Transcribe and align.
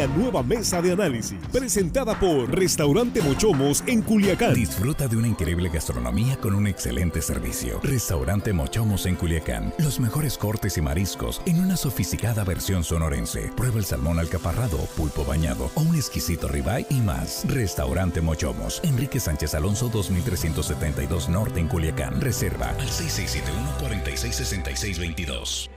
la 0.00 0.06
nueva 0.06 0.42
mesa 0.42 0.80
de 0.80 0.92
análisis, 0.92 1.38
presentada 1.52 2.18
por 2.18 2.50
Restaurante 2.50 3.20
Mochomos 3.20 3.84
en 3.86 4.00
Culiacán. 4.00 4.54
Disfruta 4.54 5.06
de 5.06 5.16
una 5.16 5.28
increíble 5.28 5.68
gastronomía 5.68 6.38
con 6.38 6.54
un 6.54 6.66
excelente 6.66 7.20
servicio. 7.20 7.80
Restaurante 7.82 8.54
Mochomos 8.54 9.04
en 9.04 9.16
Culiacán. 9.16 9.74
Los 9.76 10.00
mejores 10.00 10.38
cortes 10.38 10.78
y 10.78 10.80
mariscos 10.80 11.42
en 11.44 11.60
una 11.60 11.76
sofisticada 11.76 12.44
versión 12.44 12.82
sonorense. 12.82 13.52
Prueba 13.54 13.76
el 13.76 13.84
salmón 13.84 14.18
alcaparrado, 14.18 14.78
pulpo 14.96 15.22
bañado 15.22 15.70
o 15.74 15.82
un 15.82 15.94
exquisito 15.94 16.48
ribeye 16.48 16.86
y 16.88 17.00
más. 17.02 17.44
Restaurante 17.46 18.22
Mochomos. 18.22 18.80
Enrique 18.82 19.20
Sánchez 19.20 19.54
Alonso 19.54 19.90
2372 19.90 21.28
Norte 21.28 21.60
en 21.60 21.68
Culiacán. 21.68 22.22
Reserva 22.22 22.70
al 22.70 22.88
6671 22.88 23.76
466622. 23.80 25.70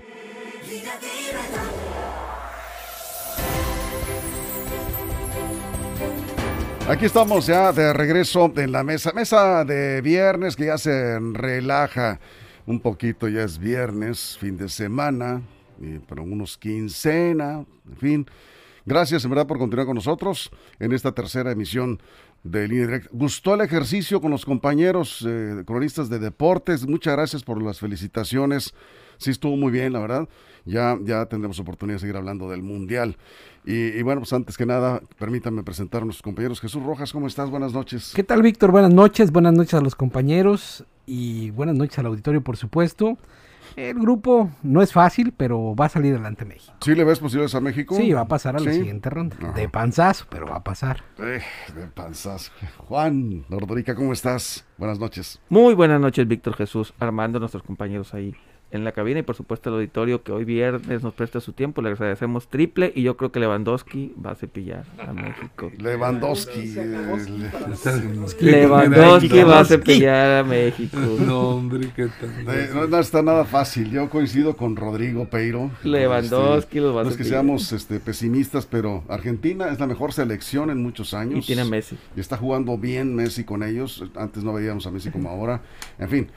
Aquí 6.89 7.05
estamos 7.05 7.47
ya 7.47 7.71
de 7.71 7.93
regreso 7.93 8.51
en 8.57 8.73
la 8.73 8.83
mesa, 8.83 9.13
mesa 9.13 9.63
de 9.63 10.01
viernes 10.01 10.57
que 10.57 10.65
ya 10.65 10.77
se 10.77 11.17
relaja 11.17 12.19
un 12.65 12.81
poquito, 12.81 13.29
ya 13.29 13.43
es 13.43 13.57
viernes, 13.57 14.37
fin 14.37 14.57
de 14.57 14.67
semana, 14.67 15.41
y 15.79 15.99
pero 15.99 16.23
unos 16.23 16.57
quincena, 16.57 17.65
en 17.89 17.97
fin. 17.97 18.25
Gracias 18.85 19.23
en 19.23 19.29
verdad 19.29 19.47
por 19.47 19.59
continuar 19.59 19.87
con 19.87 19.95
nosotros 19.95 20.51
en 20.77 20.91
esta 20.91 21.13
tercera 21.13 21.53
emisión 21.53 22.01
de 22.43 22.67
Línea 22.67 22.87
Directa. 22.87 23.09
Gustó 23.13 23.53
el 23.53 23.61
ejercicio 23.61 24.19
con 24.19 24.31
los 24.31 24.43
compañeros 24.43 25.25
eh, 25.25 25.63
cronistas 25.65 26.09
de 26.09 26.19
deportes. 26.19 26.85
Muchas 26.85 27.15
gracias 27.15 27.43
por 27.43 27.61
las 27.63 27.79
felicitaciones. 27.79 28.73
Sí 29.17 29.31
estuvo 29.31 29.55
muy 29.55 29.71
bien, 29.71 29.93
la 29.93 29.99
verdad. 29.99 30.27
Ya, 30.65 30.97
ya 31.03 31.25
tendremos 31.25 31.59
oportunidad 31.59 31.95
de 31.95 31.99
seguir 31.99 32.15
hablando 32.15 32.49
del 32.49 32.63
Mundial. 32.63 33.17
Y, 33.65 33.73
y 33.87 34.01
bueno, 34.01 34.21
pues 34.21 34.33
antes 34.33 34.57
que 34.57 34.65
nada, 34.65 35.01
permítanme 35.19 35.63
presentar 35.63 36.01
a 36.01 36.05
nuestros 36.05 36.23
compañeros. 36.23 36.61
Jesús 36.61 36.83
Rojas, 36.83 37.11
¿cómo 37.11 37.27
estás? 37.27 37.49
Buenas 37.49 37.73
noches. 37.73 38.13
¿Qué 38.15 38.23
tal, 38.23 38.41
Víctor? 38.41 38.71
Buenas 38.71 38.93
noches. 38.93 39.31
Buenas 39.31 39.53
noches 39.53 39.73
a 39.73 39.81
los 39.81 39.95
compañeros 39.95 40.85
y 41.05 41.51
buenas 41.51 41.75
noches 41.75 41.99
al 41.99 42.05
auditorio, 42.05 42.41
por 42.41 42.57
supuesto. 42.57 43.17
El 43.75 43.95
grupo 43.99 44.51
no 44.61 44.81
es 44.81 44.93
fácil, 44.93 45.33
pero 45.35 45.75
va 45.75 45.85
a 45.85 45.89
salir 45.89 46.13
adelante 46.13 46.45
México. 46.45 46.73
¿Sí 46.81 46.93
le 46.93 47.03
ves 47.03 47.19
posibilidades 47.19 47.55
a 47.55 47.59
México? 47.61 47.95
Sí, 47.95 48.11
va 48.13 48.21
a 48.21 48.27
pasar 48.27 48.55
a 48.55 48.59
la 48.59 48.71
¿Sí? 48.71 48.77
siguiente 48.79 49.09
ronda. 49.09 49.35
Ajá. 49.39 49.51
De 49.53 49.67
panzazo, 49.67 50.25
pero 50.29 50.45
va 50.45 50.57
a 50.57 50.63
pasar. 50.63 51.03
Eh, 51.17 51.41
de 51.75 51.87
panzazo. 51.87 52.51
Juan 52.77 53.45
Nordorica, 53.49 53.95
¿cómo 53.95 54.13
estás? 54.13 54.65
Buenas 54.77 54.99
noches. 54.99 55.39
Muy 55.49 55.73
buenas 55.73 55.99
noches, 55.99 56.27
Víctor 56.27 56.55
Jesús, 56.55 56.93
Armando, 56.99 57.39
nuestros 57.39 57.63
compañeros 57.63 58.13
ahí 58.13 58.35
en 58.73 58.83
la 58.83 58.91
cabina 58.91 59.19
y 59.19 59.23
por 59.23 59.35
supuesto 59.35 59.69
el 59.69 59.75
auditorio 59.75 60.23
que 60.23 60.31
hoy 60.31 60.45
viernes 60.45 61.03
nos 61.03 61.13
presta 61.13 61.39
su 61.39 61.53
tiempo. 61.53 61.81
Le 61.81 61.89
agradecemos 61.89 62.47
triple 62.47 62.91
y 62.95 63.03
yo 63.03 63.15
creo 63.15 63.31
que 63.31 63.39
Lewandowski 63.39 64.13
va 64.23 64.31
a 64.31 64.35
cepillar 64.35 64.83
a 64.99 65.13
México. 65.13 65.71
Lewandowski. 65.77 66.73
Lewandowski 68.41 69.43
va 69.43 69.59
a 69.59 69.65
cepillar 69.65 70.39
a 70.39 70.43
México. 70.43 70.97
No, 71.23 71.49
hombre, 71.49 71.89
qué 71.95 72.07
tal. 72.19 72.55
eh, 72.55 72.69
no, 72.73 72.87
no 72.87 72.99
está 72.99 73.21
nada 73.21 73.45
fácil. 73.45 73.91
Yo 73.91 74.09
coincido 74.09 74.57
con 74.57 74.75
Rodrigo 74.75 75.25
Peiro. 75.25 75.69
Lewandowski 75.83 76.79
los 76.79 76.95
va 76.95 77.01
a 77.01 77.03
No 77.03 77.09
es 77.11 77.17
que 77.17 77.23
seamos 77.23 77.71
este, 77.71 77.99
pesimistas, 77.99 78.65
pero 78.65 79.03
Argentina 79.07 79.69
es 79.69 79.79
la 79.79 79.87
mejor 79.87 80.11
selección 80.11 80.69
en 80.71 80.81
muchos 80.81 81.13
años. 81.13 81.43
Y 81.43 81.47
tiene 81.47 81.61
a 81.61 81.65
Messi. 81.65 81.95
Y 82.15 82.19
está 82.19 82.37
jugando 82.37 82.77
bien 82.77 83.15
Messi 83.15 83.43
con 83.43 83.61
ellos. 83.63 84.03
Antes 84.15 84.43
no 84.43 84.53
veíamos 84.53 84.87
a 84.87 84.91
Messi 84.91 85.11
como 85.11 85.29
ahora. 85.29 85.61
En 85.99 86.09
fin, 86.09 86.27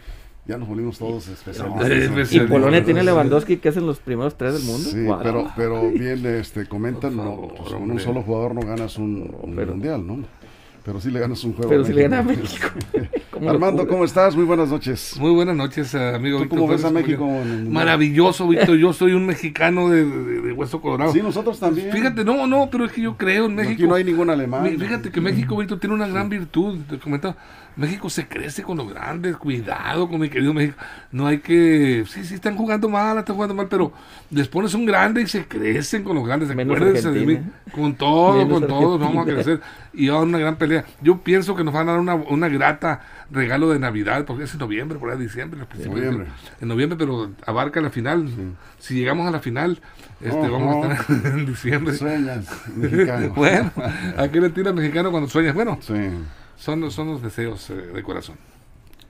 ya 0.46 0.58
nos 0.58 0.68
volvimos 0.68 0.98
todos 0.98 1.28
especialistas. 1.28 1.90
Eh, 1.90 2.36
¿no? 2.38 2.44
Y 2.44 2.48
Polonia 2.48 2.84
tiene 2.84 3.00
a 3.00 3.02
Lewandowski 3.02 3.56
que 3.56 3.70
es 3.70 3.76
en 3.76 3.86
los 3.86 3.98
primeros 3.98 4.36
tres 4.36 4.54
del 4.54 4.62
mundo. 4.64 4.88
Sí, 4.88 5.06
pero, 5.22 5.50
pero 5.56 5.90
bien 5.90 6.24
este, 6.26 6.66
comentan, 6.66 7.16
no, 7.16 7.48
pues, 7.56 7.72
con 7.72 7.90
un 7.90 7.98
solo 8.00 8.22
jugador 8.22 8.54
no 8.54 8.60
ganas 8.62 8.96
un, 8.96 9.34
un 9.42 9.54
pero- 9.56 9.72
mundial, 9.72 10.06
¿no? 10.06 10.18
Pero 10.84 11.00
sí 11.00 11.10
le 11.10 11.18
ganas 11.18 11.42
un 11.42 11.54
juego. 11.54 11.68
Pero 11.68 11.82
a 11.82 11.84
si 11.84 11.92
le 11.92 12.02
gana 12.02 12.18
a 12.20 12.22
México. 12.22 12.68
¿Cómo 13.36 13.48
lo 13.48 13.50
Armando? 13.52 13.86
¿cómo 13.86 14.04
estás? 14.06 14.34
Muy 14.34 14.46
buenas 14.46 14.70
noches. 14.70 15.14
Muy 15.20 15.30
buenas 15.30 15.54
noches, 15.54 15.92
eh, 15.94 16.14
amigo. 16.14 16.38
¿Tú 16.38 16.44
Víctor 16.44 16.58
cómo 16.58 16.70
ves 16.72 16.84
a 16.86 16.90
México 16.90 17.24
en? 17.26 17.70
Maravilloso, 17.70 18.48
Víctor. 18.48 18.76
Yo 18.78 18.94
soy 18.94 19.12
un 19.12 19.26
mexicano 19.26 19.90
de, 19.90 20.04
de- 20.06 20.40
de 20.40 20.52
hueso 20.52 20.80
colorado. 20.80 21.12
Sí, 21.12 21.20
nosotros 21.20 21.60
también. 21.60 21.92
Fíjate, 21.92 22.24
no, 22.24 22.46
no, 22.46 22.70
pero 22.70 22.86
es 22.86 22.92
que 22.92 23.02
yo 23.02 23.16
creo 23.18 23.44
en 23.44 23.54
México. 23.54 23.74
Aquí 23.74 23.86
no 23.86 23.94
hay 23.94 24.04
ningún 24.04 24.30
alemán. 24.30 24.66
Fíjate 24.78 25.10
que 25.10 25.20
México, 25.20 25.56
Víctor, 25.58 25.78
tiene 25.78 25.94
una 25.94 26.06
gran 26.08 26.30
virtud. 26.30 26.78
Te 26.88 26.98
comentaba, 26.98 27.36
México 27.76 28.08
se 28.08 28.26
crece 28.26 28.62
con 28.62 28.78
los 28.78 28.88
grandes. 28.88 29.36
Cuidado 29.36 30.08
con 30.08 30.18
mi 30.18 30.30
querido 30.30 30.54
México. 30.54 30.78
No 31.12 31.26
hay 31.26 31.40
que. 31.40 32.04
Sí, 32.08 32.24
sí, 32.24 32.34
están 32.36 32.56
jugando 32.56 32.88
mal, 32.88 33.18
están 33.18 33.34
jugando 33.34 33.54
mal, 33.54 33.66
pero 33.68 33.92
les 34.30 34.48
pones 34.48 34.72
un 34.72 34.86
grande 34.86 35.20
y 35.20 35.26
se 35.26 35.44
crecen 35.46 36.04
con 36.04 36.16
los 36.16 36.26
grandes. 36.26 36.48
Acuérdense 36.50 37.10
de 37.10 37.26
mí. 37.26 37.34
Argentina. 37.34 37.60
Con 37.74 37.94
todo, 37.96 38.38
Menos 38.38 38.60
con 38.60 38.68
todos 38.68 38.98
vamos 39.00 39.28
a 39.28 39.30
crecer. 39.30 39.60
Y 39.92 40.08
va 40.08 40.14
a 40.14 40.16
haber 40.18 40.28
una 40.28 40.38
gran 40.38 40.56
pelea. 40.56 40.84
Yo 41.02 41.18
pienso 41.20 41.54
que 41.54 41.64
nos 41.64 41.74
van 41.74 41.88
a 41.88 41.92
dar 41.92 42.00
una, 42.00 42.14
una 42.14 42.48
grata 42.48 43.00
regalo 43.30 43.70
de 43.70 43.78
Navidad, 43.78 44.24
porque 44.24 44.44
es 44.44 44.52
en 44.52 44.60
noviembre, 44.60 44.98
por 44.98 45.10
ahí 45.10 45.18
diciembre. 45.18 45.60
Noviembre. 45.84 46.26
En 46.60 46.68
noviembre, 46.68 46.96
pero 46.98 47.30
abarca 47.46 47.80
la 47.80 47.90
final. 47.90 48.28
Si 48.78 48.94
llegamos 48.94 49.26
a 49.26 49.30
la 49.30 49.40
final, 49.40 49.80
este, 50.20 50.48
vamos 50.48 50.84
a 50.86 50.92
estar 50.94 51.16
en 51.34 51.46
diciembre. 51.46 51.94
Sueñas, 51.94 52.46
mexicano. 52.76 53.32
Bueno, 53.34 53.70
¿a 54.16 54.28
qué 54.28 54.40
le 54.40 54.50
tira 54.50 54.70
el 54.70 54.76
mexicano 54.76 55.10
cuando 55.10 55.28
sueñas? 55.28 55.54
Bueno, 55.54 55.78
Sí. 55.80 55.94
son, 56.56 56.80
los- 56.80 56.94
son 56.94 57.08
los 57.08 57.22
deseos 57.22 57.68
eh, 57.70 57.74
de 57.74 58.02
corazón. 58.02 58.36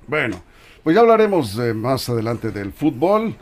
Bueno, 0.07 0.43
pues 0.83 0.95
ya 0.95 1.01
hablaremos 1.01 1.59
eh, 1.59 1.75
más 1.75 2.09
adelante 2.09 2.51
del 2.53 2.73
fútbol. 2.73 3.35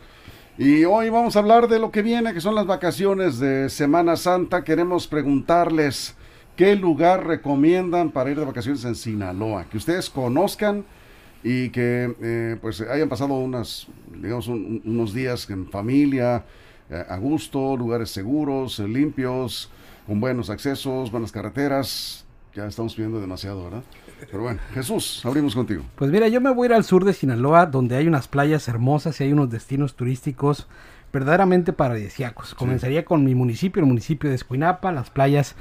Y 0.56 0.84
hoy 0.84 1.10
vamos 1.10 1.34
a 1.34 1.40
hablar 1.40 1.66
de 1.68 1.78
lo 1.80 1.90
que 1.90 2.00
viene, 2.02 2.32
que 2.32 2.40
son 2.40 2.54
las 2.54 2.64
vacaciones 2.66 3.38
de 3.40 3.68
Semana 3.68 4.16
Santa. 4.16 4.62
Queremos 4.62 5.08
preguntarles 5.08 6.14
qué 6.56 6.76
lugar 6.76 7.26
recomiendan 7.26 8.10
para 8.10 8.30
ir 8.30 8.38
de 8.38 8.44
vacaciones 8.44 8.84
en 8.84 8.94
Sinaloa, 8.94 9.64
que 9.64 9.76
ustedes 9.76 10.08
conozcan 10.10 10.84
y 11.42 11.68
que 11.70 12.14
eh, 12.22 12.56
pues 12.60 12.80
hayan 12.80 13.08
pasado 13.08 13.34
unas, 13.34 13.86
digamos, 14.20 14.48
un- 14.48 14.80
un- 14.84 14.92
unos 14.92 15.12
días 15.12 15.48
en 15.50 15.68
familia, 15.68 16.44
eh, 16.90 17.02
a 17.08 17.16
gusto, 17.18 17.76
lugares 17.76 18.10
seguros, 18.10 18.78
eh, 18.78 18.88
limpios, 18.88 19.70
con 20.06 20.20
buenos 20.20 20.48
accesos, 20.50 21.10
buenas 21.10 21.32
carreteras. 21.32 22.24
Ya 22.54 22.66
estamos 22.66 22.94
pidiendo 22.94 23.20
demasiado, 23.20 23.64
¿verdad? 23.64 23.82
Pero 24.30 24.44
bueno, 24.44 24.60
Jesús, 24.72 25.22
abrimos 25.24 25.54
contigo. 25.56 25.82
Pues 25.96 26.10
mira, 26.12 26.28
yo 26.28 26.40
me 26.40 26.52
voy 26.52 26.66
a 26.66 26.70
ir 26.70 26.74
al 26.74 26.84
sur 26.84 27.04
de 27.04 27.12
Sinaloa, 27.12 27.66
donde 27.66 27.96
hay 27.96 28.06
unas 28.06 28.28
playas 28.28 28.68
hermosas 28.68 29.20
y 29.20 29.24
hay 29.24 29.32
unos 29.32 29.50
destinos 29.50 29.96
turísticos 29.96 30.68
verdaderamente 31.12 31.72
paradisíacos. 31.72 32.54
Comenzaría 32.54 33.04
con 33.04 33.24
mi 33.24 33.34
municipio, 33.34 33.80
el 33.80 33.86
municipio 33.88 34.30
de 34.30 34.36
Escuinapa, 34.36 34.92
las 34.92 35.10
playas 35.10 35.56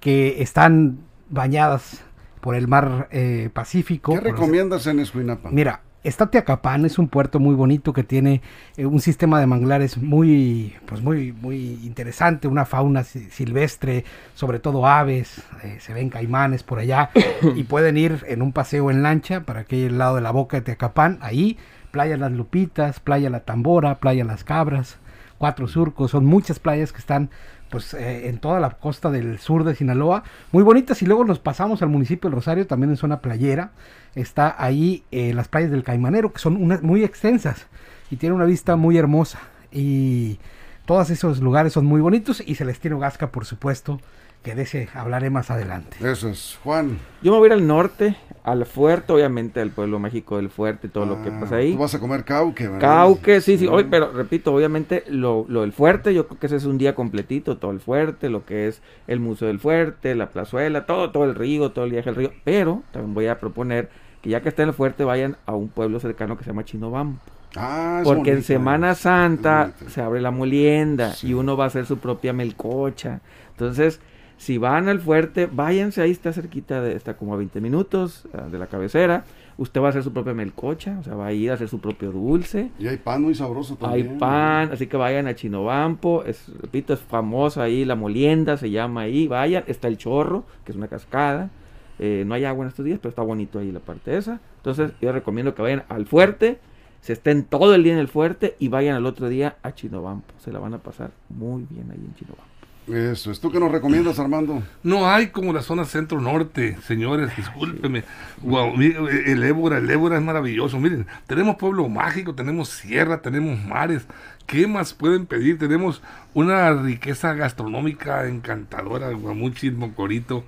que 0.00 0.42
están 0.42 0.98
bañadas 1.30 2.04
por 2.40 2.54
el 2.54 2.68
mar 2.68 3.08
eh, 3.10 3.50
Pacífico. 3.52 4.12
¿Qué 4.14 4.20
recomiendas 4.20 4.86
en 4.86 5.00
Escuinapa? 5.00 5.50
Mira, 5.50 5.80
está 6.04 6.30
Teacapán, 6.30 6.84
es 6.84 6.98
un 6.98 7.08
puerto 7.08 7.40
muy 7.40 7.54
bonito 7.54 7.92
que 7.92 8.04
tiene 8.04 8.40
eh, 8.76 8.86
un 8.86 9.00
sistema 9.00 9.40
de 9.40 9.46
manglares 9.46 9.98
muy, 9.98 10.74
pues 10.86 11.02
muy, 11.02 11.32
muy 11.32 11.80
interesante, 11.82 12.48
una 12.48 12.64
fauna 12.64 13.02
si- 13.04 13.28
silvestre, 13.30 14.04
sobre 14.34 14.60
todo 14.60 14.86
aves, 14.86 15.42
eh, 15.64 15.78
se 15.80 15.92
ven 15.92 16.08
caimanes 16.10 16.62
por 16.62 16.78
allá 16.78 17.10
y 17.56 17.64
pueden 17.64 17.96
ir 17.96 18.24
en 18.28 18.42
un 18.42 18.52
paseo 18.52 18.90
en 18.90 19.02
lancha 19.02 19.40
para 19.40 19.60
aquel 19.60 19.98
lado 19.98 20.16
de 20.16 20.22
la 20.22 20.30
boca 20.30 20.56
de 20.58 20.62
Teacapán, 20.62 21.18
ahí, 21.20 21.58
playa 21.90 22.16
Las 22.16 22.32
Lupitas, 22.32 23.00
playa 23.00 23.30
La 23.30 23.40
Tambora, 23.40 23.96
playa 23.96 24.24
Las 24.24 24.44
Cabras, 24.44 24.98
Cuatro 25.38 25.68
Surcos, 25.68 26.10
son 26.12 26.24
muchas 26.24 26.58
playas 26.58 26.92
que 26.92 26.98
están 26.98 27.30
pues 27.70 27.94
eh, 27.94 28.28
en 28.28 28.38
toda 28.38 28.60
la 28.60 28.70
costa 28.70 29.10
del 29.10 29.38
sur 29.38 29.64
de 29.64 29.74
Sinaloa, 29.74 30.24
muy 30.52 30.62
bonitas 30.62 31.02
y 31.02 31.06
luego 31.06 31.24
nos 31.24 31.38
pasamos 31.38 31.82
al 31.82 31.88
municipio 31.88 32.30
de 32.30 32.36
Rosario, 32.36 32.66
también 32.66 32.90
en 32.90 32.96
zona 32.96 33.20
playera, 33.20 33.72
está 34.14 34.54
ahí 34.58 35.04
eh, 35.10 35.32
las 35.34 35.48
playas 35.48 35.70
del 35.70 35.84
Caimanero, 35.84 36.32
que 36.32 36.38
son 36.38 36.56
unas 36.56 36.82
muy 36.82 37.04
extensas 37.04 37.66
y 38.10 38.16
tiene 38.16 38.34
una 38.34 38.44
vista 38.44 38.76
muy 38.76 38.96
hermosa. 38.96 39.38
Y 39.70 40.38
todos 40.86 41.10
esos 41.10 41.40
lugares 41.40 41.74
son 41.74 41.84
muy 41.84 42.00
bonitos 42.00 42.42
y 42.44 42.54
Celestino 42.54 42.98
Gasca, 42.98 43.30
por 43.30 43.44
supuesto, 43.44 44.00
que 44.42 44.54
de 44.54 44.62
ese 44.62 44.88
hablaré 44.94 45.30
más 45.30 45.50
adelante. 45.50 45.96
Eso 46.00 46.28
es, 46.28 46.58
Juan. 46.62 46.98
Yo 47.22 47.32
me 47.32 47.38
voy 47.38 47.46
a 47.46 47.48
ir 47.48 47.52
al 47.60 47.66
norte, 47.66 48.16
al 48.44 48.64
fuerte, 48.66 49.12
obviamente 49.12 49.60
al 49.60 49.70
pueblo 49.70 49.98
mágico 49.98 50.36
del 50.36 50.48
fuerte, 50.48 50.88
todo 50.88 51.04
lo 51.06 51.22
que 51.22 51.28
Ah, 51.30 51.40
pasa 51.40 51.56
ahí. 51.56 51.72
Tú 51.72 51.78
vas 51.78 51.94
a 51.94 51.98
comer 52.00 52.24
cauque, 52.24 52.64
¿verdad? 52.68 52.80
Cauque, 52.80 53.40
sí, 53.40 53.58
sí, 53.58 53.66
hoy, 53.66 53.86
pero 53.90 54.12
repito, 54.12 54.54
obviamente 54.54 55.04
lo, 55.08 55.44
lo 55.48 55.62
del 55.62 55.72
fuerte, 55.72 56.14
yo 56.14 56.28
creo 56.28 56.38
que 56.40 56.46
ese 56.46 56.56
es 56.56 56.64
un 56.64 56.78
día 56.78 56.94
completito, 56.94 57.58
todo 57.58 57.72
el 57.72 57.80
fuerte, 57.80 58.30
lo 58.30 58.46
que 58.46 58.68
es 58.68 58.80
el 59.06 59.20
Museo 59.20 59.48
del 59.48 59.58
Fuerte, 59.58 60.14
la 60.14 60.30
plazuela, 60.30 60.86
todo, 60.86 61.10
todo 61.10 61.24
el 61.24 61.34
río, 61.34 61.72
todo 61.72 61.84
el 61.84 61.90
viaje 61.90 62.08
al 62.08 62.14
río, 62.16 62.32
pero 62.44 62.82
también 62.92 63.14
voy 63.14 63.26
a 63.26 63.38
proponer 63.40 63.90
que 64.22 64.30
ya 64.30 64.40
que 64.40 64.48
estén 64.48 64.64
en 64.64 64.68
el 64.70 64.74
fuerte 64.74 65.04
vayan 65.04 65.36
a 65.46 65.54
un 65.54 65.68
pueblo 65.68 66.00
cercano 66.00 66.38
que 66.38 66.44
se 66.44 66.50
llama 66.50 66.64
Chinobampo. 66.64 67.20
Ah, 67.56 68.02
Porque 68.04 68.30
en 68.30 68.36
bonito, 68.36 68.46
Semana 68.46 68.94
Santa 68.94 69.72
se 69.88 70.00
abre 70.02 70.20
la 70.20 70.30
molienda 70.30 71.12
Sí. 71.12 71.28
y 71.28 71.34
uno 71.34 71.56
va 71.56 71.64
a 71.64 71.66
hacer 71.68 71.86
su 71.86 71.98
propia 71.98 72.32
melcocha. 72.32 73.20
Entonces, 73.50 74.00
Si 74.38 74.56
van 74.56 74.88
al 74.88 75.00
fuerte, 75.00 75.48
váyanse, 75.50 76.00
ahí 76.00 76.12
está 76.12 76.32
cerquita, 76.32 76.80
de, 76.80 76.94
está 76.94 77.16
como 77.16 77.34
a 77.34 77.36
20 77.36 77.60
minutos 77.60 78.26
ah, 78.32 78.42
de 78.42 78.56
la 78.56 78.68
cabecera. 78.68 79.24
Usted 79.56 79.80
va 79.80 79.86
a 79.86 79.90
hacer 79.90 80.04
su 80.04 80.12
propia 80.12 80.32
melcocha, 80.32 80.96
o 81.00 81.02
sea, 81.02 81.16
va 81.16 81.26
a 81.26 81.32
ir 81.32 81.50
a 81.50 81.54
hacer 81.54 81.68
su 81.68 81.80
propio 81.80 82.12
dulce. 82.12 82.70
Y 82.78 82.86
hay 82.86 82.98
pan 82.98 83.22
muy 83.22 83.34
sabroso 83.34 83.76
Hay 83.80 84.02
también. 84.02 84.18
pan, 84.18 84.70
así 84.72 84.86
que 84.86 84.96
vayan 84.96 85.26
a 85.26 85.34
Chinobampo, 85.34 86.22
es, 86.24 86.52
repito, 86.60 86.94
es 86.94 87.00
famosa 87.00 87.64
ahí, 87.64 87.84
la 87.84 87.96
molienda 87.96 88.56
se 88.56 88.70
llama 88.70 89.02
ahí, 89.02 89.26
vayan, 89.26 89.64
está 89.66 89.88
el 89.88 89.98
chorro, 89.98 90.44
que 90.64 90.70
es 90.70 90.76
una 90.76 90.86
cascada, 90.86 91.50
eh, 91.98 92.22
no 92.24 92.34
hay 92.34 92.44
agua 92.44 92.64
en 92.64 92.68
estos 92.68 92.84
días, 92.84 93.00
pero 93.02 93.10
está 93.10 93.22
bonito 93.22 93.58
ahí 93.58 93.72
la 93.72 93.80
parte 93.80 94.16
esa. 94.16 94.40
Entonces 94.58 94.92
yo 95.00 95.10
recomiendo 95.10 95.56
que 95.56 95.62
vayan 95.62 95.82
al 95.88 96.06
fuerte, 96.06 96.60
se 97.00 97.12
estén 97.12 97.42
todo 97.42 97.74
el 97.74 97.82
día 97.82 97.94
en 97.94 97.98
el 97.98 98.08
fuerte 98.08 98.54
y 98.60 98.68
vayan 98.68 98.94
al 98.94 99.06
otro 99.06 99.28
día 99.28 99.56
a 99.64 99.74
Chinobampo, 99.74 100.32
se 100.38 100.52
la 100.52 100.60
van 100.60 100.74
a 100.74 100.78
pasar 100.78 101.10
muy 101.28 101.66
bien 101.68 101.90
ahí 101.90 101.98
en 101.98 102.14
Chinobampo. 102.14 102.57
Eso 102.92 103.30
es. 103.30 103.40
¿Tú 103.40 103.50
qué 103.50 103.60
nos 103.60 103.70
recomiendas, 103.70 104.18
Armando? 104.18 104.62
No 104.82 105.10
hay 105.10 105.28
como 105.28 105.52
la 105.52 105.60
zona 105.62 105.84
centro-norte, 105.84 106.78
señores, 106.86 107.36
discúlpeme. 107.36 108.04
Mire, 108.42 109.32
el 109.32 109.42
Ébora, 109.42 109.78
el 109.78 109.90
Ébora 109.90 110.16
es 110.16 110.22
maravilloso. 110.22 110.78
Miren, 110.78 111.06
tenemos 111.26 111.56
pueblo 111.56 111.88
mágico, 111.88 112.34
tenemos 112.34 112.70
sierra, 112.70 113.20
tenemos 113.20 113.62
mares. 113.62 114.06
¿Qué 114.46 114.66
más 114.66 114.94
pueden 114.94 115.26
pedir? 115.26 115.58
Tenemos 115.58 116.02
una 116.32 116.72
riqueza 116.72 117.34
gastronómica 117.34 118.26
encantadora, 118.26 119.10
Guamuchil, 119.10 119.76
Mocorito 119.76 120.44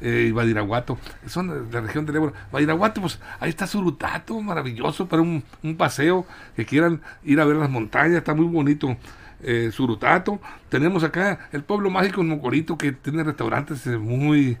eh, 0.00 0.26
y 0.28 0.30
Badiraguato. 0.30 0.96
Son 1.26 1.48
de 1.48 1.72
la 1.72 1.80
región 1.80 2.06
del 2.06 2.16
Ébora. 2.16 2.32
Badiraguato, 2.52 3.00
pues 3.00 3.18
ahí 3.40 3.50
está 3.50 3.66
Surutato, 3.66 4.40
maravilloso 4.40 5.08
para 5.08 5.22
un, 5.22 5.42
un 5.64 5.76
paseo 5.76 6.24
que 6.54 6.64
quieran 6.64 7.00
ir 7.24 7.40
a 7.40 7.44
ver 7.44 7.56
las 7.56 7.70
montañas, 7.70 8.18
está 8.18 8.34
muy 8.34 8.46
bonito 8.46 8.96
eh, 9.42 9.70
Surutato. 9.72 10.40
Tenemos 10.68 11.04
acá 11.04 11.48
el 11.52 11.62
pueblo 11.62 11.90
mágico 11.90 12.22
Mocorito 12.22 12.76
que 12.76 12.92
tiene 12.92 13.22
restaurantes 13.24 13.86
eh, 13.86 13.98
muy 13.98 14.58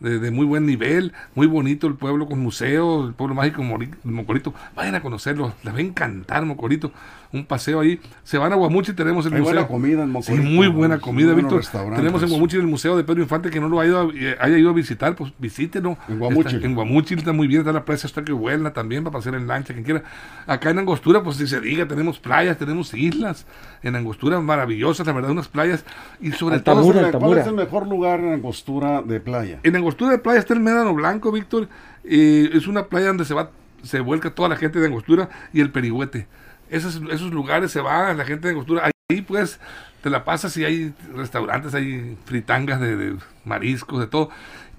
de, 0.00 0.18
de 0.18 0.30
muy 0.30 0.46
buen 0.46 0.66
nivel, 0.66 1.12
muy 1.34 1.46
bonito 1.46 1.86
el 1.86 1.94
pueblo 1.94 2.26
con 2.26 2.38
museo, 2.40 3.06
el 3.06 3.14
pueblo 3.14 3.34
mágico 3.34 3.62
Mocorito. 4.04 4.54
Vayan 4.76 4.94
a 4.94 5.00
conocerlo, 5.02 5.52
les 5.62 5.74
va 5.74 5.78
a 5.78 5.82
encantar 5.82 6.44
Mocorito. 6.44 6.92
Un 7.32 7.46
paseo 7.46 7.80
ahí. 7.80 7.98
Se 8.22 8.38
van 8.38 8.52
a 8.52 8.54
Guamuchi, 8.54 8.92
tenemos 8.92 9.26
el 9.26 9.32
Hay 9.34 9.40
museo. 9.40 9.54
buena 9.54 9.66
comida 9.68 10.02
en 10.04 10.06
Sí, 10.06 10.12
Mocorito. 10.12 10.42
muy 10.50 10.68
buena 10.68 10.98
comida, 11.00 11.32
Víctor. 11.34 11.62
Tenemos 11.96 12.22
en 12.22 12.28
Guamuchil 12.28 12.60
el 12.60 12.68
Museo 12.68 12.96
de 12.96 13.02
Pedro 13.02 13.22
Infante 13.22 13.50
que 13.50 13.58
no 13.58 13.68
lo 13.68 13.80
ha 13.80 13.86
ido 13.86 14.00
a- 14.02 14.12
eh, 14.14 14.36
haya 14.40 14.56
ido 14.56 14.70
a 14.70 14.72
visitar, 14.72 15.16
pues 15.16 15.32
visítenlo. 15.38 15.96
En 16.08 16.20
Guamúchil. 16.20 16.54
Está- 16.56 16.66
en 16.68 16.74
Guamúchil 16.76 17.18
está 17.18 17.32
muy 17.32 17.48
bien, 17.48 17.62
está 17.62 17.72
la 17.72 17.84
presa, 17.84 18.06
está 18.06 18.22
que 18.24 18.30
buena 18.32 18.72
también 18.72 19.02
para 19.02 19.14
pasear 19.14 19.34
en 19.34 19.48
lancha, 19.48 19.72
quien 19.72 19.84
quiera. 19.84 20.04
Acá 20.46 20.70
en 20.70 20.78
Angostura, 20.78 21.24
pues 21.24 21.36
si 21.36 21.48
se 21.48 21.60
diga, 21.60 21.88
tenemos 21.88 22.20
playas, 22.20 22.56
tenemos 22.56 22.94
islas. 22.94 23.46
En 23.82 23.96
Angostura 23.96 24.38
maravillosas, 24.40 25.04
la 25.04 25.12
verdad, 25.12 25.32
unas 25.32 25.48
playas. 25.48 25.84
Y 26.20 26.30
sobre 26.30 26.60
todo, 26.60 26.76
Altamura, 26.78 26.84
¿Cuál 26.84 26.94
es 26.94 26.94
el- 26.94 27.02
¿Cuál 27.02 27.14
Altamura. 27.16 27.40
es 27.40 27.46
el 27.48 27.54
mejor 27.54 27.88
lugar 27.88 28.20
en 28.20 28.32
Angostura 28.34 29.02
de 29.02 29.18
playa? 29.18 29.58
en 29.64 29.74
Angostura 29.84 30.12
de 30.12 30.18
Playa 30.18 30.38
está 30.38 30.54
el 30.54 30.60
Médano 30.60 30.94
Blanco, 30.94 31.30
Víctor. 31.30 31.68
es 32.04 32.66
una 32.66 32.86
playa 32.86 33.08
donde 33.08 33.26
se 33.26 33.34
va, 33.34 33.50
se 33.82 34.00
vuelca 34.00 34.34
toda 34.34 34.48
la 34.48 34.56
gente 34.56 34.80
de 34.80 34.86
Angostura 34.86 35.28
y 35.52 35.60
el 35.60 35.70
Perihuete. 35.70 36.26
Esos, 36.70 37.02
esos 37.10 37.30
lugares 37.32 37.70
se 37.70 37.82
va 37.82 38.14
la 38.14 38.24
gente 38.24 38.48
de 38.48 38.52
Angostura. 38.52 38.90
Ahí 39.10 39.20
pues 39.20 39.60
te 40.02 40.08
la 40.08 40.24
pasas 40.24 40.56
y 40.56 40.64
hay 40.64 40.94
restaurantes, 41.14 41.74
hay 41.74 42.16
fritangas 42.24 42.80
de, 42.80 42.96
de 42.96 43.16
mariscos, 43.44 44.00
de 44.00 44.06
todo. 44.06 44.30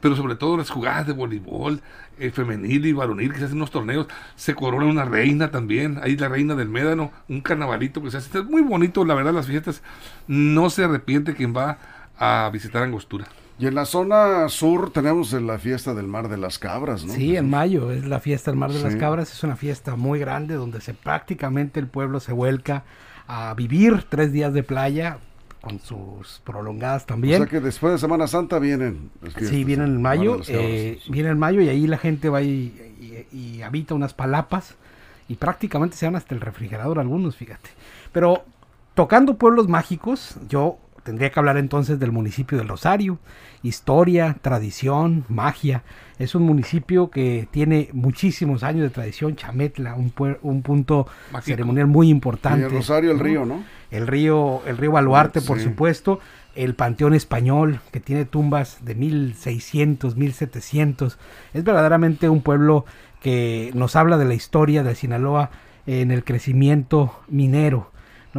Pero 0.02 0.16
sobre 0.16 0.34
todo 0.36 0.58
las 0.58 0.72
jugadas 0.72 1.06
de 1.06 1.14
voleibol, 1.14 1.82
eh, 2.18 2.32
femenil 2.32 2.88
y 2.88 2.94
varonil, 2.94 3.32
que 3.32 3.38
se 3.38 3.46
hacen 3.46 3.58
unos 3.58 3.70
torneos. 3.70 4.08
Se 4.36 4.56
corona 4.56 4.88
una 4.88 5.06
reina 5.06 5.52
también. 5.52 6.00
Ahí 6.02 6.18
la 6.18 6.30
reina 6.30 6.56
del 6.56 6.70
Médano, 6.70 7.12
un 7.30 7.42
carnavalito 7.42 8.02
que 8.02 8.10
se 8.10 8.18
hace. 8.18 8.40
Es 8.40 8.46
muy 8.46 8.64
bonito, 8.64 9.06
la 9.06 9.14
verdad, 9.14 9.34
las 9.34 9.46
fiestas. 9.46 9.84
No 10.28 10.72
se 10.72 10.84
arrepiente 10.84 11.36
quien 11.36 11.56
va 11.56 11.78
a 12.18 12.50
visitar 12.52 12.82
Angostura. 12.82 13.28
Y 13.58 13.68
en 13.68 13.76
la 13.76 13.86
zona 13.86 14.50
sur 14.50 14.92
tenemos 14.92 15.32
la 15.34 15.58
fiesta 15.58 15.94
del 15.94 16.08
Mar 16.08 16.28
de 16.28 16.38
las 16.38 16.60
Cabras, 16.60 17.06
¿no? 17.06 17.14
Sí, 17.14 17.38
en 17.38 17.50
mayo 17.50 17.90
es 17.92 18.06
la 18.06 18.20
fiesta 18.20 18.52
del 18.52 18.60
Mar 18.60 18.72
de 18.72 18.82
las. 18.82 18.96
Cabras, 18.98 19.32
es 19.32 19.44
una 19.44 19.56
fiesta 19.56 19.96
muy 19.96 20.20
grande 20.20 20.56
donde 20.56 20.82
se 20.82 20.94
prácticamente 20.94 21.80
el 21.80 21.88
pueblo 21.88 22.20
se 22.20 22.34
vuelca 22.34 22.84
a 23.28 23.54
vivir 23.54 24.06
tres 24.10 24.32
días 24.34 24.54
de 24.54 24.62
playa 24.64 25.20
con 25.62 25.80
sus 25.80 26.42
prolongadas 26.44 27.04
O 27.04 27.06
también. 27.08 27.38
sea 27.38 27.48
que 27.50 27.60
después 27.62 27.94
de 27.94 27.98
Semana 28.00 28.28
Santa 28.28 28.60
vienen 28.60 29.10
fiestas, 29.22 29.48
Sí, 29.48 29.64
viene 29.64 29.86
en 29.86 30.02
mayo, 30.02 30.40
eh, 30.48 31.00
viene 31.10 31.30
en 31.30 31.40
mayo 31.40 31.62
y 31.62 31.70
ahí 31.70 31.88
la 31.88 31.98
gente 31.98 32.30
va 32.30 32.42
y, 32.44 33.26
y- 33.32 33.36
y 33.38 33.62
habita 33.64 33.96
unas 33.96 34.14
palapas 34.14 34.76
y 35.28 35.36
prácticamente 35.36 35.96
se 35.98 36.06
van 36.06 36.18
hasta 36.18 36.36
el 36.36 36.42
refrigerador 36.42 37.00
algunos, 37.00 37.36
fíjate. 37.38 37.70
Pero 38.12 38.44
tocando 38.94 39.38
pueblos 39.38 39.68
mágicos, 39.68 40.36
yo 40.48 40.78
tendría 41.06 41.30
que 41.30 41.40
hablar 41.40 41.56
entonces 41.56 41.98
del 42.00 42.12
municipio 42.12 42.58
del 42.58 42.68
Rosario. 42.68 43.20
Historia, 43.64 44.36
tradición, 44.42 45.24
magia. 45.30 45.84
Es 46.20 46.36
un 46.36 46.44
municipio 46.44 47.10
que 47.10 47.48
tiene 47.52 47.90
muchísimos 47.94 48.64
años 48.64 48.82
de 48.84 48.90
tradición, 48.90 49.36
Chametla, 49.38 49.96
un, 49.96 50.14
pue- 50.14 50.38
un 50.42 50.62
punto 50.62 51.08
Mágico. 51.32 51.46
ceremonial 51.56 51.88
muy 51.88 52.08
Y 52.08 52.12
importante. 52.12 52.66
el 52.66 52.72
Rosario, 52.72 53.12
el 53.12 53.20
río, 53.20 53.46
¿no? 53.46 53.64
el 53.92 54.08
río, 54.08 54.62
el 54.66 54.78
río 54.78 54.92
Baluarte, 54.92 55.40
por 55.42 55.60
Sí. 55.60 55.64
supuesto, 55.66 56.20
el 56.56 56.74
Panteón 56.74 57.14
Español, 57.14 57.80
que 57.92 58.00
tiene 58.00 58.26
tumbas 58.26 58.84
de 58.84 58.96
1600, 58.96 60.16
1700. 60.16 61.18
Es 61.54 61.64
verdaderamente 61.64 62.30
un 62.30 62.42
pueblo 62.42 62.86
que 63.22 63.72
nos 63.74 63.96
habla 63.96 64.18
de 64.18 64.26
la 64.26 64.34
historia 64.34 64.84
de 64.84 64.96
Sinaloa 64.96 65.50
en 65.88 66.12
el 66.12 66.24
crecimiento 66.24 67.20
minero. 67.28 67.92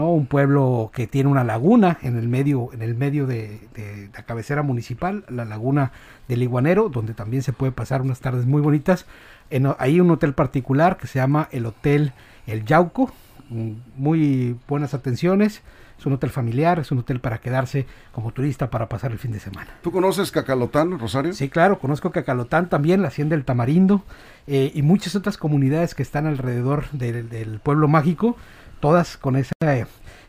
Un 0.04 0.26
pueblo 0.26 0.90
que 0.92 1.06
tiene 1.06 1.30
una 1.30 1.42
laguna 1.42 1.98
en 2.02 2.18
el 2.18 2.28
medio, 2.28 2.70
en 2.74 2.82
el 2.82 2.94
medio 2.94 3.26
de, 3.26 3.60
de 3.74 4.10
la 4.14 4.24
cabecera 4.24 4.62
municipal, 4.62 5.24
la 5.28 5.46
laguna 5.46 5.92
del 6.28 6.42
Iguanero, 6.42 6.90
donde 6.90 7.14
también 7.14 7.42
se 7.42 7.54
puede 7.54 7.72
pasar 7.72 8.02
unas 8.02 8.20
tardes 8.20 8.44
muy 8.44 8.60
bonitas. 8.60 9.06
En, 9.48 9.66
hay 9.78 10.00
un 10.00 10.10
hotel 10.10 10.34
particular 10.34 10.98
que 10.98 11.06
se 11.06 11.18
llama 11.18 11.48
el 11.50 11.64
Hotel 11.64 12.12
El 12.46 12.66
Yauco, 12.66 13.10
mm, 13.48 13.72
muy 13.96 14.56
buenas 14.68 14.92
atenciones. 14.92 15.62
Es 15.98 16.04
un 16.04 16.12
hotel 16.12 16.30
familiar, 16.30 16.78
es 16.78 16.90
un 16.92 16.98
hotel 16.98 17.20
para 17.20 17.38
quedarse 17.38 17.86
como 18.12 18.32
turista 18.32 18.70
para 18.70 18.88
pasar 18.88 19.12
el 19.12 19.18
fin 19.18 19.32
de 19.32 19.40
semana. 19.40 19.68
¿Tú 19.82 19.90
conoces 19.90 20.30
Cacalotán, 20.30 20.98
Rosario? 20.98 21.32
Sí, 21.32 21.48
claro, 21.48 21.78
conozco 21.78 22.10
Cacalotán 22.10 22.68
también, 22.68 23.02
la 23.02 23.08
Hacienda 23.08 23.34
del 23.34 23.44
Tamarindo 23.44 24.02
eh, 24.46 24.70
y 24.74 24.82
muchas 24.82 25.16
otras 25.16 25.38
comunidades 25.38 25.94
que 25.94 26.02
están 26.02 26.26
alrededor 26.26 26.90
del, 26.90 27.28
del 27.28 27.60
pueblo 27.60 27.88
mágico, 27.88 28.36
todas 28.80 29.16
con 29.16 29.36
esa, 29.36 29.54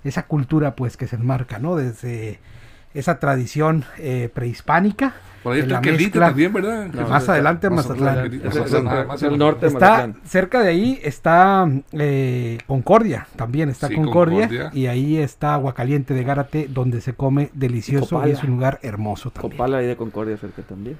esa 0.03 0.23
cultura 0.27 0.75
pues 0.75 0.95
que 0.95 1.07
se 1.07 1.17
enmarca, 1.17 1.59
¿no? 1.59 1.75
Desde 1.75 2.39
esa 2.93 3.19
tradición 3.19 3.85
eh, 3.97 4.29
prehispánica. 4.33 5.13
Por 5.43 5.53
ahí 5.53 5.61
está 5.61 5.79
mezcla- 5.81 6.27
también, 6.27 6.51
¿verdad? 6.51 6.87
No, 6.91 7.07
más 7.07 7.21
está- 7.23 7.33
adelante 7.33 7.69
Mazatlán. 7.69 8.41
Mazatlán. 8.43 9.37
Norte 9.37 9.67
de 9.67 9.71
Está 9.71 10.13
cerca 10.25 10.61
de 10.61 10.69
ahí 10.69 10.99
está 11.03 11.69
eh, 11.93 12.57
Concordia, 12.67 13.27
también 13.35 13.69
está 13.69 13.87
Sí, 13.87 13.95
Concordia, 13.95 14.47
Concordia. 14.47 14.71
y 14.73 14.87
ahí 14.87 15.17
está 15.17 15.53
Aguacaliente 15.53 16.13
de 16.13 16.23
Gárate 16.23 16.67
donde 16.69 16.99
se 17.01 17.13
come 17.13 17.49
delicioso 17.53 18.05
y, 18.05 18.09
Copala. 18.17 18.33
es 18.33 18.43
un 18.43 18.49
lugar 18.49 18.79
hermoso 18.81 19.29
también. 19.31 19.51
Copala 19.53 19.77
ahí 19.77 19.85
de 19.87 19.95
Concordia 19.95 20.35
cerca 20.37 20.61
también. 20.63 20.97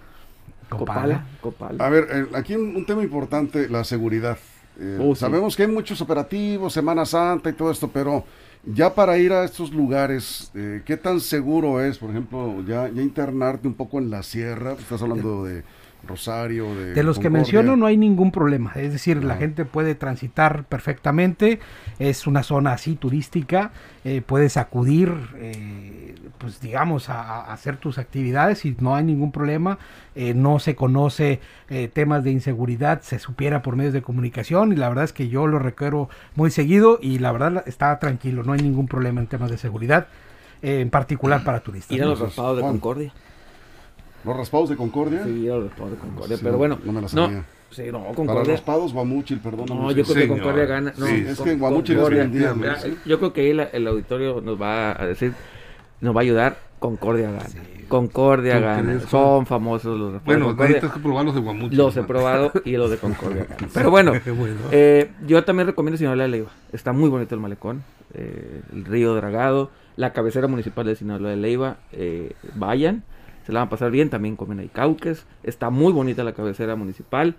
Copala. 0.70 1.26
Copala. 1.42 1.84
A 1.86 1.90
ver, 1.90 2.08
eh, 2.12 2.26
aquí 2.36 2.56
un, 2.56 2.76
un 2.76 2.86
tema 2.86 3.02
importante, 3.04 3.68
la 3.70 3.84
seguridad. 3.84 4.38
Eh, 4.80 5.00
Oh, 5.02 5.16
sí. 5.16 5.22
Sabemos 5.22 5.56
que 5.56 5.64
hay 5.64 5.70
muchos 5.70 6.00
operativos, 6.02 6.72
Semana 6.74 7.06
Santa 7.06 7.50
y 7.50 7.54
todo 7.54 7.72
esto, 7.72 7.90
pero 7.90 8.24
ya 8.74 8.94
para 8.94 9.18
ir 9.18 9.32
a 9.34 9.44
estos 9.44 9.72
lugares, 9.74 10.52
eh, 10.54 10.82
¿qué 10.86 10.98
tan 10.98 11.20
seguro 11.20 11.82
es, 11.82 11.98
por 11.98 12.10
ejemplo, 12.10 12.64
ya, 12.66 12.90
ya 12.90 13.02
internarte 13.02 13.68
un 13.68 13.76
poco 13.76 14.00
en 14.00 14.10
la 14.10 14.24
sierra? 14.24 14.74
Estás 14.74 15.02
hablando 15.02 15.44
de 15.44 15.64
Rosario, 16.08 16.74
de... 16.76 16.94
De 16.94 17.04
los 17.04 17.20
que 17.20 17.30
menciono 17.30 17.76
no 17.76 17.86
hay 17.86 17.98
ningún 17.98 18.32
problema, 18.32 18.72
es 18.76 18.92
decir, 18.92 19.24
la 19.24 19.34
No. 19.36 19.40
gente 19.40 19.66
puede 19.66 19.96
transitar 19.96 20.64
perfectamente, 20.66 21.60
es 22.00 22.26
una 22.28 22.44
zona 22.44 22.74
así 22.74 22.96
turística, 22.96 23.72
eh, 24.04 24.22
puedes 24.26 24.58
acudir, 24.58 25.14
eh, 25.36 26.16
pues 26.38 26.60
digamos, 26.62 27.10
a, 27.10 27.22
a 27.22 27.54
hacer 27.54 27.78
tus 27.78 27.98
actividades 27.98 28.66
y 28.66 28.76
no 28.80 28.96
hay 28.96 29.04
ningún 29.04 29.32
problema, 29.32 29.78
eh, 30.16 30.34
no 30.34 30.60
se 30.60 30.76
conoce 30.76 31.40
eh, 31.70 31.90
temas 31.92 32.24
de 32.24 32.32
inseguridad, 32.32 33.02
se 33.02 33.20
supiera 33.20 33.62
por 33.62 33.76
medios 33.76 33.94
de 33.94 34.02
comunicación 34.02 34.72
y 34.72 34.76
la 34.76 34.90
verdad 34.90 35.04
es 35.04 35.14
que 35.14 35.28
yo 35.30 35.46
lo 35.48 35.60
recuerdo 35.60 36.10
muy 36.36 36.52
seguido 36.52 37.00
y 37.02 37.20
la 37.20 37.32
verdad 37.32 37.64
está 37.68 37.98
tranquilo, 38.00 38.44
no 38.44 38.54
hay 38.54 38.62
ningún 38.62 38.88
problema 38.88 39.20
en 39.22 39.28
temas 39.28 39.52
de 39.52 39.58
seguridad, 39.58 40.08
eh, 40.62 40.80
en 40.82 40.90
particular 40.90 41.44
para 41.44 41.60
turistas. 41.60 41.96
Ir 41.96 42.04
a 42.04 42.08
los 42.08 42.20
raspados 42.20 42.58
de. 42.58 42.64
Concordia. 42.64 43.12
¿Los 44.24 44.36
raspados 44.38 44.70
de 44.70 44.76
Concordia? 44.76 45.24
Sí, 45.24 45.46
los 45.46 45.66
raspados 45.66 45.92
de 45.92 45.98
Concordia. 45.98 46.38
Sí, 46.38 46.44
pero 46.44 46.58
bueno, 46.58 46.80
no 46.84 46.92
me 46.92 46.96
la 46.96 47.02
no, 47.02 47.08
sabía. 47.10 47.46
sí, 47.70 47.84
no, 47.92 48.02
Para 48.04 48.14
Concordia. 48.16 48.52
raspados, 48.54 48.94
Guamuchil, 48.94 49.40
perdón. 49.40 49.66
No, 49.70 49.92
yo 49.92 50.04
creo 50.04 50.16
que. 50.16 50.28
Concordia 50.28 50.66
gana. 50.66 50.94
No, 50.98 51.06
Sí, 51.06 51.26
es 51.28 51.38
Con- 51.38 51.46
que 51.46 51.52
en 51.54 51.60
Guamuchil 51.60 51.96
es 51.96 52.02
Concordia. 52.02 52.24
definitivamente. 52.24 52.88
Mira, 52.90 52.98
Yo 53.06 53.18
creo 53.20 53.34
que 53.34 53.42
ahí 53.42 53.54
la- 53.54 53.64
el 53.66 53.88
auditorio 53.88 54.42
nos 54.42 54.62
va 54.62 55.02
a 55.02 55.06
decir, 55.06 55.34
nos 56.02 56.16
va 56.16 56.20
a 56.20 56.24
ayudar. 56.24 56.68
Concordia 56.80 57.32
gana. 57.32 57.46
Concordia 57.88 58.56
¿Tú 58.58 58.62
gana. 58.62 58.84
crees, 58.84 59.04
Son 59.04 59.46
famosos 59.48 59.98
los 59.98 60.14
raspados 60.14 60.38
de 60.40 60.44
Bueno, 60.46 60.62
necesitas 60.62 60.94
que 60.94 61.00
probar 61.00 61.26
los 61.26 61.34
de 61.36 61.42
Guamuchi. 61.42 61.76
Los 61.76 61.98
he 61.98 62.04
probado 62.04 62.52
y 62.66 62.72
los 62.78 62.92
de 62.92 62.98
Concordia 62.98 63.46
ganan. 63.50 63.70
Pero 63.74 63.90
bueno, 63.92 64.12
eh, 64.72 65.10
yo 65.26 65.44
también 65.44 65.68
recomiendo 65.68 65.98
Sinaloa 65.98 66.24
de 66.24 66.30
Leiva. 66.30 66.50
Está 66.74 66.92
muy 66.94 67.10
bonito 67.10 67.34
el 67.34 67.42
malecón, 67.42 67.84
eh, 68.14 68.62
el 68.74 68.86
río 68.86 69.16
Dragado, 69.16 69.72
la 69.96 70.14
cabecera 70.14 70.48
municipal 70.48 70.86
de 70.86 70.96
Sinaloa 70.96 71.32
de 71.32 71.38
Leiva. 71.38 71.78
eh, 71.94 72.34
vayan. 72.56 73.04
Se 73.48 73.52
la 73.54 73.62
van 73.62 73.68
a 73.68 73.70
pasar 73.72 73.90
bien, 73.90 74.10
también 74.12 74.36
comen 74.36 74.60
ahí 74.60 74.68
cauques, 74.72 75.26
está 75.42 75.72
muy 75.72 75.92
bonita 75.94 76.24
la 76.24 76.34
cabecera 76.34 76.76
municipal. 76.76 77.34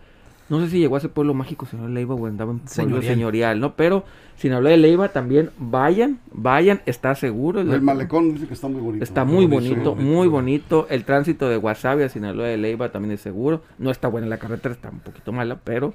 No 0.49 0.59
sé 0.61 0.71
si 0.71 0.79
llegó 0.79 0.95
a 0.95 0.99
ese 0.99 1.11
pueblo 1.11 1.35
mágico, 1.35 1.67
señor 1.67 1.91
Leiva, 1.91 2.15
o 2.15 2.27
andaba 2.27 2.53
en 2.53 2.61
pueblo 2.61 2.73
Señorial. 2.73 3.05
señorial, 3.15 3.61
¿no? 3.61 3.75
Pero 3.75 4.05
sin 4.37 4.53
hablar 4.55 4.71
de 4.71 4.79
Leiva, 4.79 5.11
también 5.11 5.51
vayan, 5.59 6.21
vayan, 6.33 6.81
está 6.87 7.15
seguro. 7.15 7.61
El 7.61 7.83
malecón 7.83 8.33
dice 8.33 8.47
que 8.47 8.55
está 8.55 8.67
muy 8.67 8.81
bonito. 8.81 9.05
Está 9.05 9.25
muy 9.27 9.45
Bonito, 9.47 9.75
bonito, 9.75 9.95
bonito. 9.95 10.11
muy 10.11 10.27
bonito. 10.29 10.87
El 10.89 11.05
tránsito 11.05 11.51
de 11.51 11.59
Guasave 11.59 12.05
a 12.05 12.09
Sinaloa 12.09 12.47
de 12.47 12.57
Leiva 12.57 12.89
también 12.91 13.13
es 13.13 13.21
seguro. 13.21 13.63
No 13.79 13.91
está 13.91 14.09
buena 14.09 14.27
la 14.27 14.39
carretera, 14.39 14.75
está 14.75 14.89
un 14.89 15.01
poquito 15.01 15.33
mala, 15.33 15.59
pero, 15.63 15.93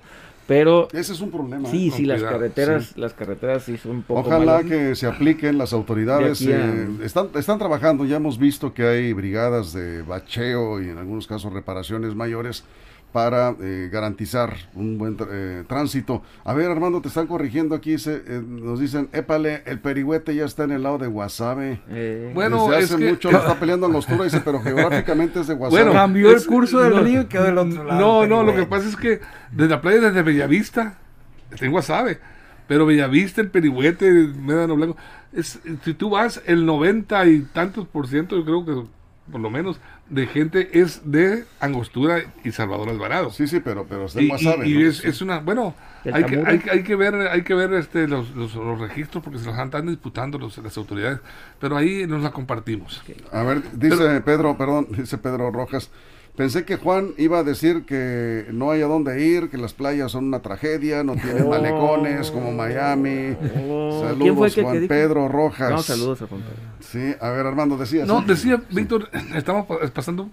pero 0.48 0.88
Ese 0.92 1.14
es 1.14 1.22
un 1.22 1.32
problema. 1.32 1.70
sí, 1.70 1.88
¿eh? 1.88 1.92
sí, 1.96 2.06
las 2.06 2.22
carreteras, 2.22 2.98
las 2.98 3.14
carreteras 3.14 3.64
sí 3.64 3.78
son 3.78 3.92
un 3.98 4.02
poco 4.04 4.20
Ojalá 4.22 4.58
malas. 4.58 4.66
que 4.66 4.96
se 4.96 5.08
apliquen 5.08 5.58
las 5.58 5.72
autoridades. 5.74 6.42
A- 6.46 6.50
eh, 6.52 6.88
están, 7.04 7.30
están 7.36 7.60
trabajando, 7.60 8.06
ya 8.06 8.18
hemos 8.18 8.38
visto 8.38 8.74
que 8.74 8.86
hay 8.86 9.14
brigadas 9.14 9.74
de 9.74 10.02
bacheo 10.02 10.82
y 10.82 10.90
en 10.90 10.98
algunos 10.98 11.28
casos 11.28 11.54
reparaciones 11.54 12.14
mayores 12.16 12.64
para 13.14 13.56
eh, 13.62 13.90
garantizar 13.94 14.56
un 14.74 14.98
buen 14.98 15.16
tr- 15.18 15.28
eh, 15.32 15.64
tránsito. 15.68 16.24
A 16.44 16.54
ver, 16.54 16.70
Armando, 16.72 17.00
te 17.00 17.08
están 17.08 17.28
corrigiendo 17.28 17.76
aquí. 17.76 17.98
se- 18.00 18.24
eh, 18.28 18.42
nos 18.46 18.80
dicen, 18.80 19.08
épale, 19.14 19.62
el 19.68 19.80
perihuete 19.80 20.36
ya 20.36 20.46
está 20.46 20.64
en 20.64 20.72
el 20.72 20.84
lado 20.84 20.98
de 20.98 21.08
Guasave. 21.08 21.80
Eh, 21.90 22.32
Bueno, 22.34 22.68
Desde 22.68 22.80
es 22.84 22.92
hace 22.92 22.98
que- 23.04 23.10
mucho 23.12 23.32
lo 23.32 23.38
está 23.38 23.60
peleando 23.60 23.86
en 23.88 23.94
los 23.94 24.08
dice, 24.08 24.42
pero 24.44 24.60
geográficamente 24.62 25.40
es 25.40 25.48
de 25.48 25.54
Guasave. 25.54 25.84
Bueno, 25.84 25.98
Cambió 25.98 26.32
el 26.32 26.46
curso 26.46 26.82
del 26.82 26.96
no, 26.96 27.02
río 27.04 27.22
y 27.22 27.26
quedó 27.26 27.44
del 27.44 27.58
otro 27.60 27.84
lado. 27.84 28.00
No, 28.02 28.26
no, 28.28 28.44
lo 28.44 28.56
que 28.56 28.66
pasa 28.66 28.90
es 28.90 28.96
que 28.96 29.22
desde 29.52 29.70
la 29.70 29.80
playa 29.80 30.02
desde 30.02 30.24
Bellavista, 30.24 30.98
está 31.52 31.66
en 31.66 31.72
Guasave, 31.72 32.18
pero 32.68 32.86
Bellavista, 32.88 33.42
el 33.42 33.50
Perihuete, 33.50 34.08
el 34.08 34.34
Médano 34.34 34.76
Blanco, 34.76 34.98
es, 35.32 35.60
si 35.86 35.94
tú 35.94 36.10
vas, 36.10 36.42
el 36.48 36.66
90 36.66 37.26
y 37.28 37.42
tantos 37.54 37.88
por 37.88 38.08
ciento, 38.08 38.36
yo 38.38 38.44
creo 38.44 38.66
que 38.66 38.90
por 39.32 39.40
lo 39.42 39.50
menos, 39.50 39.80
de 40.10 40.28
gente 40.28 40.80
es 40.80 41.10
de 41.10 41.46
Angostura 41.60 42.20
y 42.44 42.52
Salvador 42.52 42.90
Alvarado. 42.90 43.32
Sí, 43.32 43.48
sí, 43.48 43.60
pero, 43.62 43.86
pero 43.88 44.06
está 44.06 44.20
en 44.20 44.26
Y, 44.26 44.30
Guasave. 44.30 44.68
y- 44.68 44.72
y 44.74 44.84
¿no? 44.84 44.90
es, 44.90 45.04
es 45.06 45.22
una, 45.22 45.40
bueno, 45.40 45.74
hay 46.12 46.24
que, 46.26 46.44
hay, 46.46 46.60
que- 46.60 46.70
hay 46.72 46.84
que 46.84 46.96
ver, 46.96 47.16
hay 47.16 47.42
que 47.44 47.54
ver 47.54 47.74
este, 47.74 48.08
los, 48.08 48.32
los, 48.36 48.54
los 48.56 48.80
registros 48.80 49.24
porque 49.24 49.40
se 49.40 49.46
los 49.46 49.58
están 49.58 49.88
disputando 49.88 50.38
los, 50.38 50.58
las 50.58 50.78
autoridades, 50.78 51.20
pero 51.60 51.78
ahí 51.78 52.06
nos 52.06 52.22
la 52.22 52.32
compartimos. 52.32 53.02
A 53.32 53.44
ver, 53.44 53.64
dice 53.74 54.22
Pedro, 54.22 54.58
perdón, 54.58 54.88
dice 54.92 55.18
Pedro 55.18 55.52
Rojas. 55.52 55.90
Pensé 56.36 56.66
que 56.66 56.78
Juan 56.78 57.12
iba 57.20 57.38
a 57.40 57.44
decir 57.44 57.86
que 57.86 58.48
no 58.52 58.72
hay 58.72 58.82
a 58.82 58.88
dónde 58.88 59.24
ir, 59.24 59.50
que 59.52 59.58
las 59.60 59.74
playas 59.74 60.12
son 60.12 60.26
una 60.26 60.42
tragedia, 60.42 61.04
no 61.04 61.14
tienen 61.14 61.44
Oh. 61.46 61.50
malecones 61.50 62.32
como 62.32 62.52
Miami. 62.52 63.36
Oh, 63.70 64.02
Saludos, 64.04 64.18
¿quién 64.20 64.36
fue 64.36 64.48
el 64.48 64.54
que- 64.56 64.64
Juan 64.64 64.80
que? 64.82 64.88
Pedro 64.88 65.28
Rojas. 65.28 65.70
No, 65.70 65.78
saludos 65.84 66.22
a 66.24 66.28
Juan 66.28 66.42
Pedro. 66.42 66.56
Sí, 66.80 67.16
a 67.22 67.30
ver, 67.30 67.46
Armando, 67.46 67.78
decías. 67.78 68.08
No, 68.08 68.22
¿sí? 68.22 68.26
decía 68.28 68.62
Víctor, 68.72 69.10
estamos 69.36 69.68
pa- 69.68 69.78
pasando. 69.94 70.30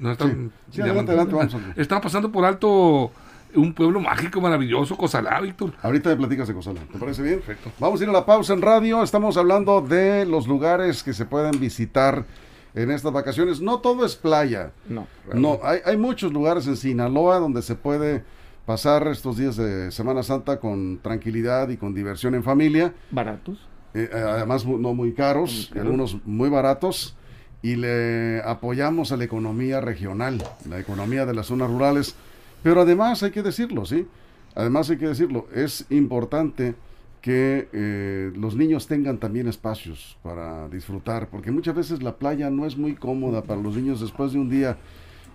No 0.00 0.10
están 0.12 0.50
Sí, 0.70 0.76
sí, 0.76 0.80
adelante, 0.80 1.12
adelante, 1.12 1.34
vamos. 1.36 1.56
Estamos 1.76 2.02
pasando 2.02 2.32
por 2.32 2.44
alto 2.44 3.12
un 3.54 3.72
pueblo 3.74 4.00
mágico, 4.00 4.40
maravilloso, 4.40 4.96
Cosalá, 4.96 5.40
Víctor. 5.40 5.74
Ahorita 5.82 6.08
me 6.10 6.16
platicas 6.16 6.48
de 6.48 6.54
Cosala, 6.54 6.80
¿te 6.92 6.98
parece 6.98 7.22
bien? 7.22 7.36
Perfecto. 7.36 7.70
Vamos 7.78 8.00
a 8.00 8.04
ir 8.04 8.10
a 8.10 8.12
la 8.12 8.26
pausa 8.26 8.52
en 8.54 8.62
radio. 8.62 9.02
Estamos 9.04 9.36
hablando 9.36 9.80
de 9.80 10.24
los 10.26 10.48
lugares 10.48 11.02
que 11.04 11.12
se 11.12 11.24
pueden 11.24 11.60
visitar 11.60 12.24
en 12.74 12.90
estas 12.90 13.12
vacaciones. 13.12 13.60
No 13.60 13.80
todo 13.80 14.04
es 14.04 14.16
playa. 14.16 14.72
No. 14.88 15.06
No, 15.34 15.58
hay, 15.62 15.80
hay 15.84 15.96
muchos 15.96 16.32
lugares 16.32 16.66
en 16.66 16.76
Sinaloa 16.76 17.38
donde 17.38 17.62
se 17.62 17.74
puede 17.74 18.24
pasar 18.66 19.06
estos 19.08 19.36
días 19.36 19.56
de 19.56 19.90
Semana 19.90 20.22
Santa 20.22 20.60
con 20.60 20.98
tranquilidad 21.02 21.68
y 21.70 21.76
con 21.76 21.94
diversión 21.94 22.34
en 22.34 22.42
familia. 22.44 22.94
Baratos. 23.10 23.66
Eh, 23.94 24.08
además 24.12 24.64
mu- 24.64 24.78
no 24.78 24.94
muy 24.94 25.12
caros, 25.12 25.50
Muy 25.52 25.66
caros. 25.68 25.82
algunos 25.84 26.16
muy 26.24 26.48
baratos. 26.48 27.16
Y 27.62 27.76
le 27.76 28.40
apoyamos 28.42 29.12
a 29.12 29.16
la 29.18 29.24
economía 29.24 29.80
regional, 29.82 30.42
la 30.68 30.78
economía 30.78 31.26
de 31.26 31.34
las 31.34 31.46
zonas 31.46 31.68
rurales. 31.70 32.14
Pero 32.62 32.82
además 32.82 33.22
hay 33.22 33.32
que 33.32 33.42
decirlo, 33.42 33.84
¿sí? 33.84 34.06
Además 34.54 34.88
hay 34.90 34.96
que 34.96 35.08
decirlo, 35.08 35.46
es 35.54 35.84
importante 35.90 36.74
que 37.20 37.68
eh, 37.72 38.32
los 38.34 38.56
niños 38.56 38.86
tengan 38.86 39.18
también 39.18 39.46
espacios 39.48 40.18
para 40.22 40.68
disfrutar, 40.68 41.28
porque 41.28 41.50
muchas 41.50 41.74
veces 41.74 42.02
la 42.02 42.16
playa 42.16 42.50
no 42.50 42.66
es 42.66 42.76
muy 42.76 42.94
cómoda 42.94 43.42
para 43.42 43.60
los 43.60 43.76
niños 43.76 44.00
después 44.00 44.32
de 44.32 44.38
un 44.38 44.48
día. 44.48 44.78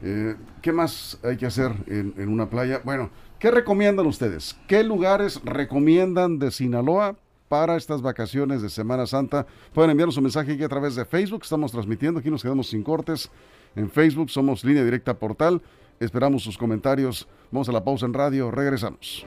Eh, 0.02 0.36
¿Qué 0.62 0.72
más 0.72 1.20
hay 1.24 1.38
que 1.38 1.46
hacer 1.46 1.72
en, 1.88 2.14
en 2.18 2.30
una 2.30 2.50
playa? 2.50 2.82
Bueno, 2.84 3.10
¿qué 3.40 3.52
recomiendan 3.52 4.06
ustedes? 4.08 4.58
¿Qué 4.68 4.84
lugares 4.84 5.40
recomiendan 5.46 6.40
de 6.40 6.52
Sinaloa 6.52 7.16
para 7.48 7.78
estas 7.78 8.02
vacaciones 8.02 8.62
de 8.62 8.70
Semana 8.70 9.06
Santa? 9.06 9.46
Pueden 9.74 9.92
enviarnos 9.92 10.18
un 10.18 10.24
mensaje 10.24 10.54
aquí 10.54 10.64
a 10.64 10.70
través 10.70 10.96
de 10.96 11.06
Facebook, 11.06 11.42
estamos 11.44 11.72
transmitiendo, 11.72 12.20
aquí 12.20 12.32
nos 12.32 12.42
quedamos 12.42 12.68
sin 12.68 12.84
cortes. 12.84 13.30
En 13.76 13.90
Facebook 13.90 14.30
somos 14.30 14.64
Línea 14.64 14.84
Directa 14.84 15.14
Portal. 15.14 15.62
Esperamos 16.00 16.44
sus 16.44 16.58
comentarios. 16.58 17.28
Vamos 17.52 17.70
a 17.70 17.72
la 17.72 17.84
pausa 17.84 18.06
en 18.06 18.14
radio, 18.14 18.52
regresamos. 18.52 19.26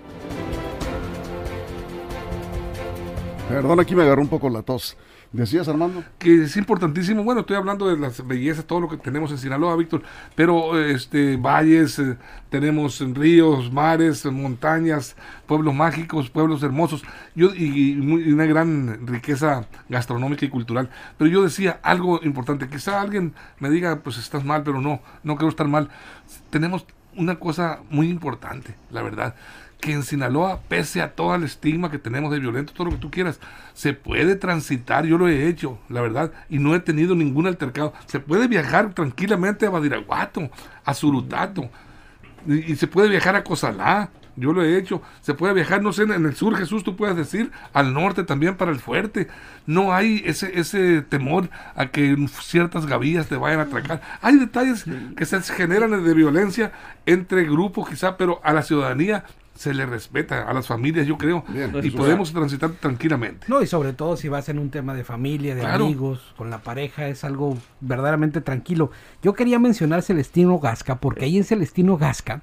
Perdón, 3.48 3.80
aquí 3.80 3.94
me 3.94 4.02
agarró 4.02 4.20
un 4.20 4.28
poco 4.28 4.50
la 4.50 4.62
tos. 4.62 4.96
¿Decías, 5.32 5.68
Armando? 5.68 6.04
Que 6.18 6.44
es 6.44 6.56
importantísimo. 6.56 7.24
Bueno, 7.24 7.40
estoy 7.40 7.56
hablando 7.56 7.88
de 7.88 7.98
las 7.98 8.26
bellezas, 8.26 8.64
todo 8.64 8.80
lo 8.80 8.88
que 8.88 8.96
tenemos 8.98 9.30
en 9.30 9.38
Sinaloa, 9.38 9.76
Víctor. 9.76 10.02
Pero 10.34 10.78
este 10.78 11.36
valles, 11.36 11.98
eh, 11.98 12.16
tenemos 12.50 13.00
ríos, 13.14 13.72
mares, 13.72 14.24
montañas, 14.26 15.16
pueblos 15.46 15.74
mágicos, 15.74 16.30
pueblos 16.30 16.62
hermosos. 16.62 17.02
Yo, 17.34 17.54
y, 17.54 17.64
y 17.64 17.92
y 17.92 18.32
una 18.32 18.46
gran 18.46 19.06
riqueza 19.06 19.66
gastronómica 19.88 20.46
y 20.46 20.50
cultural. 20.50 20.90
Pero 21.16 21.30
yo 21.30 21.42
decía 21.42 21.80
algo 21.82 22.20
importante. 22.22 22.68
Quizá 22.68 23.00
alguien 23.00 23.34
me 23.60 23.70
diga, 23.70 24.00
pues 24.02 24.18
estás 24.18 24.44
mal, 24.44 24.62
pero 24.62 24.80
no, 24.80 25.00
no 25.24 25.36
quiero 25.36 25.48
estar 25.48 25.68
mal. 25.68 25.88
Tenemos 26.50 26.86
una 27.16 27.38
cosa 27.38 27.80
muy 27.90 28.08
importante, 28.08 28.76
la 28.90 29.02
verdad, 29.02 29.34
que 29.80 29.92
en 29.92 30.02
Sinaloa, 30.02 30.60
pese 30.68 31.00
a 31.02 31.14
todo 31.14 31.34
el 31.34 31.44
estigma 31.44 31.90
que 31.90 31.98
tenemos 31.98 32.32
de 32.32 32.40
violento, 32.40 32.72
todo 32.72 32.86
lo 32.86 32.90
que 32.92 32.98
tú 32.98 33.10
quieras, 33.10 33.40
se 33.74 33.92
puede 33.92 34.34
transitar, 34.34 35.06
yo 35.06 35.18
lo 35.18 35.28
he 35.28 35.48
hecho, 35.48 35.78
la 35.88 36.00
verdad, 36.00 36.32
y 36.48 36.58
no 36.58 36.74
he 36.74 36.80
tenido 36.80 37.14
ningún 37.14 37.46
altercado. 37.46 37.92
Se 38.06 38.18
puede 38.20 38.48
viajar 38.48 38.92
tranquilamente 38.94 39.66
a 39.66 39.70
Badiraguato, 39.70 40.50
a 40.84 40.94
Surutato, 40.94 41.70
y, 42.46 42.72
y 42.72 42.76
se 42.76 42.86
puede 42.86 43.08
viajar 43.08 43.36
a 43.36 43.44
Cosalá, 43.44 44.10
yo 44.38 44.52
lo 44.52 44.62
he 44.62 44.78
hecho. 44.78 45.02
Se 45.20 45.34
puede 45.34 45.52
viajar, 45.52 45.82
no 45.82 45.92
sé, 45.92 46.04
en 46.04 46.12
el 46.12 46.34
sur, 46.34 46.56
Jesús, 46.56 46.84
tú 46.84 46.96
puedes 46.96 47.16
decir, 47.16 47.50
al 47.72 47.92
norte 47.92 48.22
también 48.22 48.56
para 48.56 48.70
el 48.70 48.78
fuerte. 48.78 49.28
No 49.66 49.92
hay 49.92 50.22
ese, 50.24 50.58
ese 50.58 51.02
temor 51.02 51.50
a 51.74 51.86
que 51.88 52.16
ciertas 52.40 52.86
gavillas 52.86 53.26
te 53.26 53.36
vayan 53.36 53.60
a 53.60 53.64
atracar. 53.64 54.00
Hay 54.22 54.38
detalles 54.38 54.84
que 55.16 55.26
se 55.26 55.40
generan 55.42 56.04
de 56.04 56.14
violencia 56.14 56.72
entre 57.04 57.44
grupos 57.44 57.88
quizá, 57.88 58.16
pero 58.16 58.40
a 58.44 58.52
la 58.52 58.62
ciudadanía 58.62 59.24
se 59.58 59.74
le 59.74 59.86
respeta, 59.86 60.48
a 60.48 60.52
las 60.54 60.68
familias 60.68 61.04
yo 61.04 61.18
creo, 61.18 61.42
Bien. 61.48 61.72
y 61.82 61.90
podemos 61.90 62.32
transitar 62.32 62.70
tranquilamente. 62.70 63.46
No, 63.48 63.60
y 63.60 63.66
sobre 63.66 63.92
todo 63.92 64.16
si 64.16 64.28
vas 64.28 64.48
en 64.48 64.60
un 64.60 64.70
tema 64.70 64.94
de 64.94 65.02
familia, 65.02 65.56
de 65.56 65.62
Claro. 65.62 65.86
amigos, 65.86 66.32
con 66.36 66.48
la 66.48 66.58
pareja, 66.58 67.08
es 67.08 67.24
algo 67.24 67.58
verdaderamente 67.80 68.40
tranquilo. 68.40 68.92
Yo 69.20 69.32
quería 69.34 69.58
mencionar 69.58 70.02
Celestino 70.02 70.60
Gasca, 70.60 71.00
porque 71.00 71.24
ahí 71.24 71.36
en 71.38 71.42
Celestino 71.44 71.96
Gasca 71.98 72.40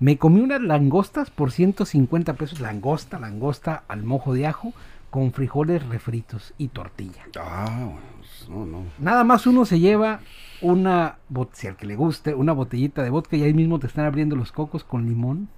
me 0.00 0.16
comí 0.16 0.40
unas 0.40 0.62
langostas 0.62 1.30
por 1.30 1.52
150 1.52 2.32
pesos, 2.32 2.60
langosta, 2.60 3.18
langosta 3.20 3.84
al 3.86 4.02
mojo 4.02 4.32
de 4.32 4.46
ajo, 4.46 4.72
con 5.10 5.32
frijoles 5.32 5.86
refritos 5.86 6.54
y 6.56 6.68
tortilla. 6.68 7.24
Ah, 7.38 7.66
bueno, 7.78 8.00
pues, 8.18 8.48
no, 8.48 8.64
no. 8.64 8.84
Nada 8.98 9.22
más 9.22 9.46
uno 9.46 9.66
se 9.66 9.80
lleva 9.80 10.20
una, 10.62 11.18
si 11.52 11.66
al 11.68 11.76
que 11.76 11.86
le 11.86 11.94
guste, 11.94 12.34
una 12.34 12.52
botellita 12.54 13.02
de 13.02 13.10
vodka 13.10 13.36
y 13.36 13.42
ahí 13.42 13.52
mismo 13.52 13.78
te 13.78 13.86
están 13.86 14.06
abriendo 14.06 14.34
los 14.34 14.50
cocos 14.50 14.82
con 14.82 15.06
limón. 15.06 15.48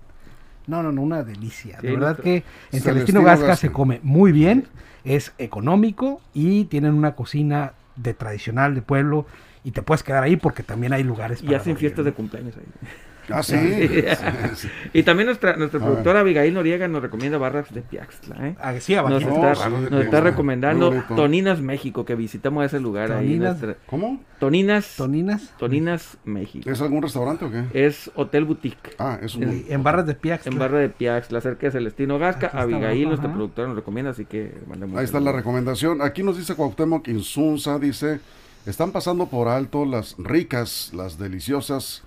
No, 0.66 0.82
no, 0.82 0.92
no, 0.92 1.02
una 1.02 1.22
delicia. 1.22 1.78
Sí, 1.80 1.86
de 1.86 1.92
verdad 1.94 2.18
que 2.18 2.42
en 2.72 2.80
Celestino 2.80 3.22
Gasca 3.22 3.46
Gasca. 3.46 3.56
se 3.68 3.72
come 3.72 4.00
muy 4.02 4.32
bien, 4.32 4.66
es 5.04 5.32
económico 5.38 6.20
y 6.34 6.64
tienen 6.64 6.94
una 6.94 7.14
cocina 7.14 7.72
de 7.96 8.14
tradicional 8.14 8.74
de 8.74 8.82
pueblo 8.82 9.26
y 9.64 9.72
te 9.72 9.82
puedes 9.82 10.02
quedar 10.02 10.22
ahí 10.22 10.36
porque 10.36 10.62
también 10.62 10.92
hay 10.92 11.02
lugares 11.02 11.42
Y 11.42 11.46
para 11.46 11.58
hacen 11.58 11.72
dormir, 11.74 11.80
fiestas 11.80 12.04
de 12.04 12.12
cumpleaños 12.12 12.56
ahí. 12.56 12.64
Ah, 13.30 13.42
sí. 13.42 13.54
Y 14.92 15.02
también 15.02 15.26
nuestra, 15.26 15.56
nuestra 15.56 15.80
productora 15.80 16.20
Abigail 16.20 16.54
Noriega 16.54 16.86
nos 16.88 17.02
recomienda 17.02 17.38
barras 17.38 17.72
de 17.74 17.82
Piaxtla. 17.82 18.48
¿eh? 18.48 18.56
Ah, 18.60 18.74
sí, 18.78 18.94
Nos 18.94 19.22
está, 19.22 19.54
sí, 19.54 19.62
nos 19.90 20.04
está 20.04 20.20
recomendando. 20.20 21.02
Toninas 21.14 21.60
México, 21.60 22.04
que 22.04 22.14
visitamos 22.14 22.64
ese 22.64 22.80
lugar 22.80 23.12
ahí. 23.12 23.26
Toninas. 23.26 23.60
nuestra- 23.60 23.76
¿Cómo? 23.86 24.20
Toninas, 24.38 24.94
Toninas. 24.96 25.54
Toninas 25.58 26.18
México. 26.24 26.70
¿Es 26.70 26.80
algún 26.80 27.02
restaurante 27.02 27.44
o 27.46 27.50
qué? 27.50 27.64
Es 27.72 28.10
Hotel 28.14 28.44
Boutique. 28.44 28.94
Ah, 28.98 29.18
es 29.22 29.34
un... 29.34 29.44
En, 29.44 29.64
en 29.68 29.82
barras 29.82 30.06
de 30.06 30.14
Piaxtla. 30.14 30.52
En 30.52 30.58
barra 30.58 30.78
de 30.78 30.88
Piaxtla, 30.90 31.40
cerca 31.40 31.66
de 31.66 31.72
Celestino 31.72 32.18
Gasca. 32.18 32.48
Aquí 32.48 32.56
Abigail, 32.58 33.08
nuestra 33.08 33.28
ajá. 33.28 33.34
productora, 33.36 33.68
nos 33.68 33.76
recomienda, 33.76 34.10
así 34.12 34.24
que 34.26 34.54
mandamos 34.66 34.98
Ahí 34.98 35.04
está 35.04 35.20
la 35.20 35.32
recomendación. 35.32 36.02
Aquí 36.02 36.22
nos 36.22 36.36
dice 36.36 36.54
Cuauhtémoc 36.54 37.08
Insunza, 37.08 37.78
dice, 37.78 38.20
están 38.66 38.92
pasando 38.92 39.26
por 39.26 39.48
alto 39.48 39.84
las 39.84 40.14
ricas, 40.18 40.90
las 40.94 41.18
deliciosas 41.18 42.02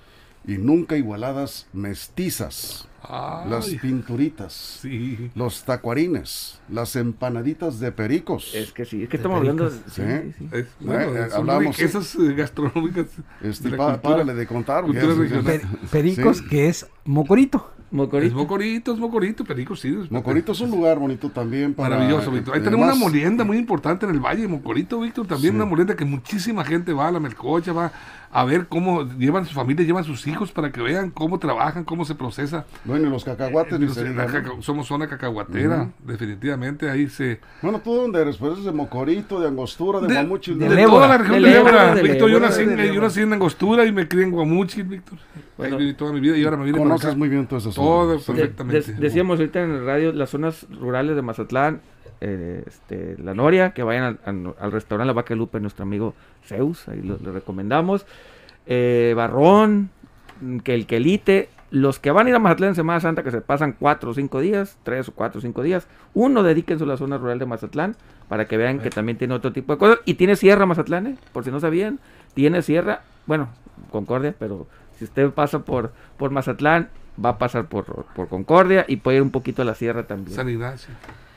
y 0.50 0.58
nunca 0.58 0.98
igualadas 0.98 1.68
mestizas. 1.74 2.88
Ay, 3.02 3.50
las 3.50 3.68
pinturitas, 3.70 4.54
sí. 4.82 5.32
los 5.36 5.64
tacuarines, 5.64 6.60
las 6.70 6.96
empanaditas 6.96 7.80
de 7.80 7.92
pericos. 7.92 8.54
Es 8.54 8.72
que 8.72 8.86
sí, 8.86 9.04
es 9.04 9.10
que 9.10 9.18
estamos 9.18 9.38
hablando. 9.38 9.70
de- 9.70 9.78
Sí. 9.78 10.02
sí, 10.02 10.34
sí. 10.38 10.50
Es, 10.52 10.68
bueno, 10.80 11.16
eh, 11.16 11.30
hablamos- 11.34 11.80
eh, 11.80 12.34
gastronómicas. 12.36 13.08
Este, 13.42 13.70
de 13.70 13.78
pa- 13.78 13.92
cultura. 13.94 14.16
párale 14.18 14.34
de 14.34 14.48
contar. 14.48 14.84
es-. 14.90 15.44
Per- 15.44 15.68
pericos, 15.92 16.38
Sí. 16.38 16.48
que 16.50 16.68
es 16.68 16.88
mocorito. 17.06 17.72
Es 17.90 17.94
Mocorito. 17.94 18.36
mocorito, 18.36 18.94
es 18.94 19.00
mocorito, 19.00 19.44
perico, 19.44 19.76
sí. 19.76 19.88
es- 20.00 20.12
Mocorito 20.12 20.52
es 20.52 20.62
un 20.62 20.70
lugar 20.70 21.00
bonito 21.00 21.28
también. 21.30 21.74
Para, 21.74 21.96
Maravilloso, 21.96 22.30
Víctor. 22.30 22.54
Ahí 22.54 22.62
tenemos 22.62 22.86
una 22.86 22.94
molienda 22.94 23.44
muy 23.44 23.58
importante 23.58 24.06
en 24.06 24.12
el 24.12 24.20
Valle 24.20 24.44
de 24.44 24.48
Mocorito, 24.48 25.00
Víctor. 25.00 25.26
También 25.26 25.54
Sí. 25.54 25.56
una 25.56 25.66
molienda 25.66 25.96
que 25.96 26.06
muchísima 26.06 26.64
gente 26.64 26.94
va 26.94 27.08
a 27.08 27.12
la 27.12 27.20
melcocha, 27.20 27.74
va 27.74 27.92
a 28.32 28.46
ver 28.46 28.68
cómo 28.68 29.06
llevan 29.18 29.48
su 29.48 29.56
familia, 29.56 29.84
llevan 29.84 30.04
sus 30.04 30.28
hijos 30.28 30.52
para 30.52 30.72
que 30.72 30.84
vean 30.84 31.10
cómo 31.10 31.40
trabajan, 31.40 31.84
cómo 31.84 32.06
se 32.06 32.14
procesa. 32.14 32.68
Bueno, 32.90 33.10
los 33.10 33.24
cacahuates, 33.24 33.94
se 33.94 34.10
la 34.10 34.28
somos 34.62 34.88
zona 34.88 35.08
cacahuatera, 35.08 35.90
definitivamente. 36.06 36.90
Ahí 36.90 37.08
se. 37.08 37.40
Bueno, 37.62 37.80
¿tú 37.84 37.94
de 37.94 38.02
dónde 38.02 38.22
eres? 38.22 38.38
Pues 38.38 38.64
de 38.64 38.72
Mocorito, 38.72 39.40
de 39.40 39.48
Angostura, 39.48 40.00
de, 40.00 40.08
De, 40.08 40.14
Guamuchil. 40.16 40.60
de 40.60 40.86
toda 40.86 41.08
la 41.08 41.18
región 41.18 41.42
De 41.42 41.50
de 41.50 42.02
Víctor. 42.04 42.30
Yo 42.30 42.40
nací, 42.40 42.62
en- 42.64 42.70
yo 42.72 42.76
Lébora. 42.76 43.02
nací 43.02 43.22
en 43.22 43.34
Angostura 43.34 43.86
y 43.86 43.92
me 43.92 44.08
crié 44.08 44.24
en 44.26 44.32
Guamuchil, 44.32 44.84
Víctor. 44.84 45.18
Bueno. 45.58 45.76
Ahí 45.78 45.82
viví 45.84 45.94
toda 45.96 46.12
mi 46.14 46.20
vida 46.20 46.38
y 46.38 46.44
ahora 46.44 46.58
me 46.58 46.66
vine 46.66 46.78
Conoces 46.78 47.08
acá. 47.08 47.18
muy 47.18 47.30
bien 47.30 47.46
todas 47.48 47.64
esas 47.64 47.76
Todo, 47.76 48.18
zonas. 48.20 48.26
De- 48.28 48.34
perfectamente. 48.48 48.94
decíamos 48.94 49.40
ahorita 49.40 49.62
en 49.64 49.72
el 49.72 49.86
radio 49.86 50.12
las 50.14 50.30
zonas 50.30 50.66
rurales 50.80 51.16
de 51.16 51.22
Mazatlán, 51.22 51.82
eh, 52.22 52.64
este, 52.66 53.16
La 53.22 53.34
Noria, 53.34 53.72
que 53.72 53.84
vayan 53.84 54.04
al, 54.04 54.20
al- 54.26 54.56
al 54.60 54.72
restaurante 54.72 55.08
La 55.08 55.14
Vaca 55.14 55.36
Lupe, 55.36 55.60
nuestro 55.60 55.84
amigo 55.84 56.16
Zeus, 56.46 56.88
ahí 56.88 57.02
lo, 57.02 57.18
recomendamos. 57.34 58.06
Eh, 58.66 59.14
Barrón, 59.16 59.90
que 60.64 60.74
el 60.76 60.86
Quelite, 60.86 61.50
los 61.72 62.00
que 62.00 62.12
van 62.12 62.28
a 62.28 62.30
ir 62.30 62.36
a 62.36 62.40
Mazatlán 62.40 62.70
en 62.70 62.76
Semana 62.76 63.00
Santa, 63.00 63.24
que 63.24 63.32
se 63.32 63.42
pasan 63.42 63.76
cuatro 63.80 64.12
o 64.12 64.14
cinco 64.14 64.40
días, 64.40 64.78
tres 64.84 65.10
o 65.10 65.14
cuatro 65.14 65.40
o 65.40 65.42
cinco 65.42 65.62
días, 65.62 65.88
uno 66.14 66.44
dedíquense 66.44 66.84
a 66.84 66.88
la 66.88 66.98
zona 66.98 67.18
rural 67.18 67.40
de 67.40 67.46
Mazatlán 67.46 67.96
para 68.28 68.48
que 68.48 68.58
vean 68.58 68.80
que 68.80 68.90
también 68.90 69.18
tiene 69.18 69.34
otro 69.34 69.54
tipo 69.54 69.74
de 69.74 69.80
cosas. 69.80 70.00
Y 70.06 70.16
tiene 70.16 70.36
sierra 70.36 70.66
Mazatlán, 70.66 71.08
¿eh? 71.08 71.18
por 71.32 71.44
si 71.44 71.52
no 71.52 71.60
sabían, 71.60 72.00
tiene 72.34 72.62
sierra, 72.62 73.02
bueno, 73.26 73.50
Concordia, 73.92 74.34
pero 74.38 74.68
si 74.98 75.06
usted 75.06 75.30
pasa 75.32 75.60
por, 75.60 75.92
por 76.18 76.32
Mazatlán, 76.32 76.90
va 77.24 77.30
a 77.32 77.38
pasar 77.38 77.66
por, 77.66 78.06
por 78.16 78.28
Concordia 78.28 78.86
y 78.88 78.98
puede 78.98 79.18
ir 79.18 79.24
un 79.24 79.32
poquito 79.32 79.62
a 79.62 79.66
la 79.66 79.76
sierra 79.76 80.08
también. 80.08 80.36
San 80.36 80.50
Ignacio. 80.50 80.94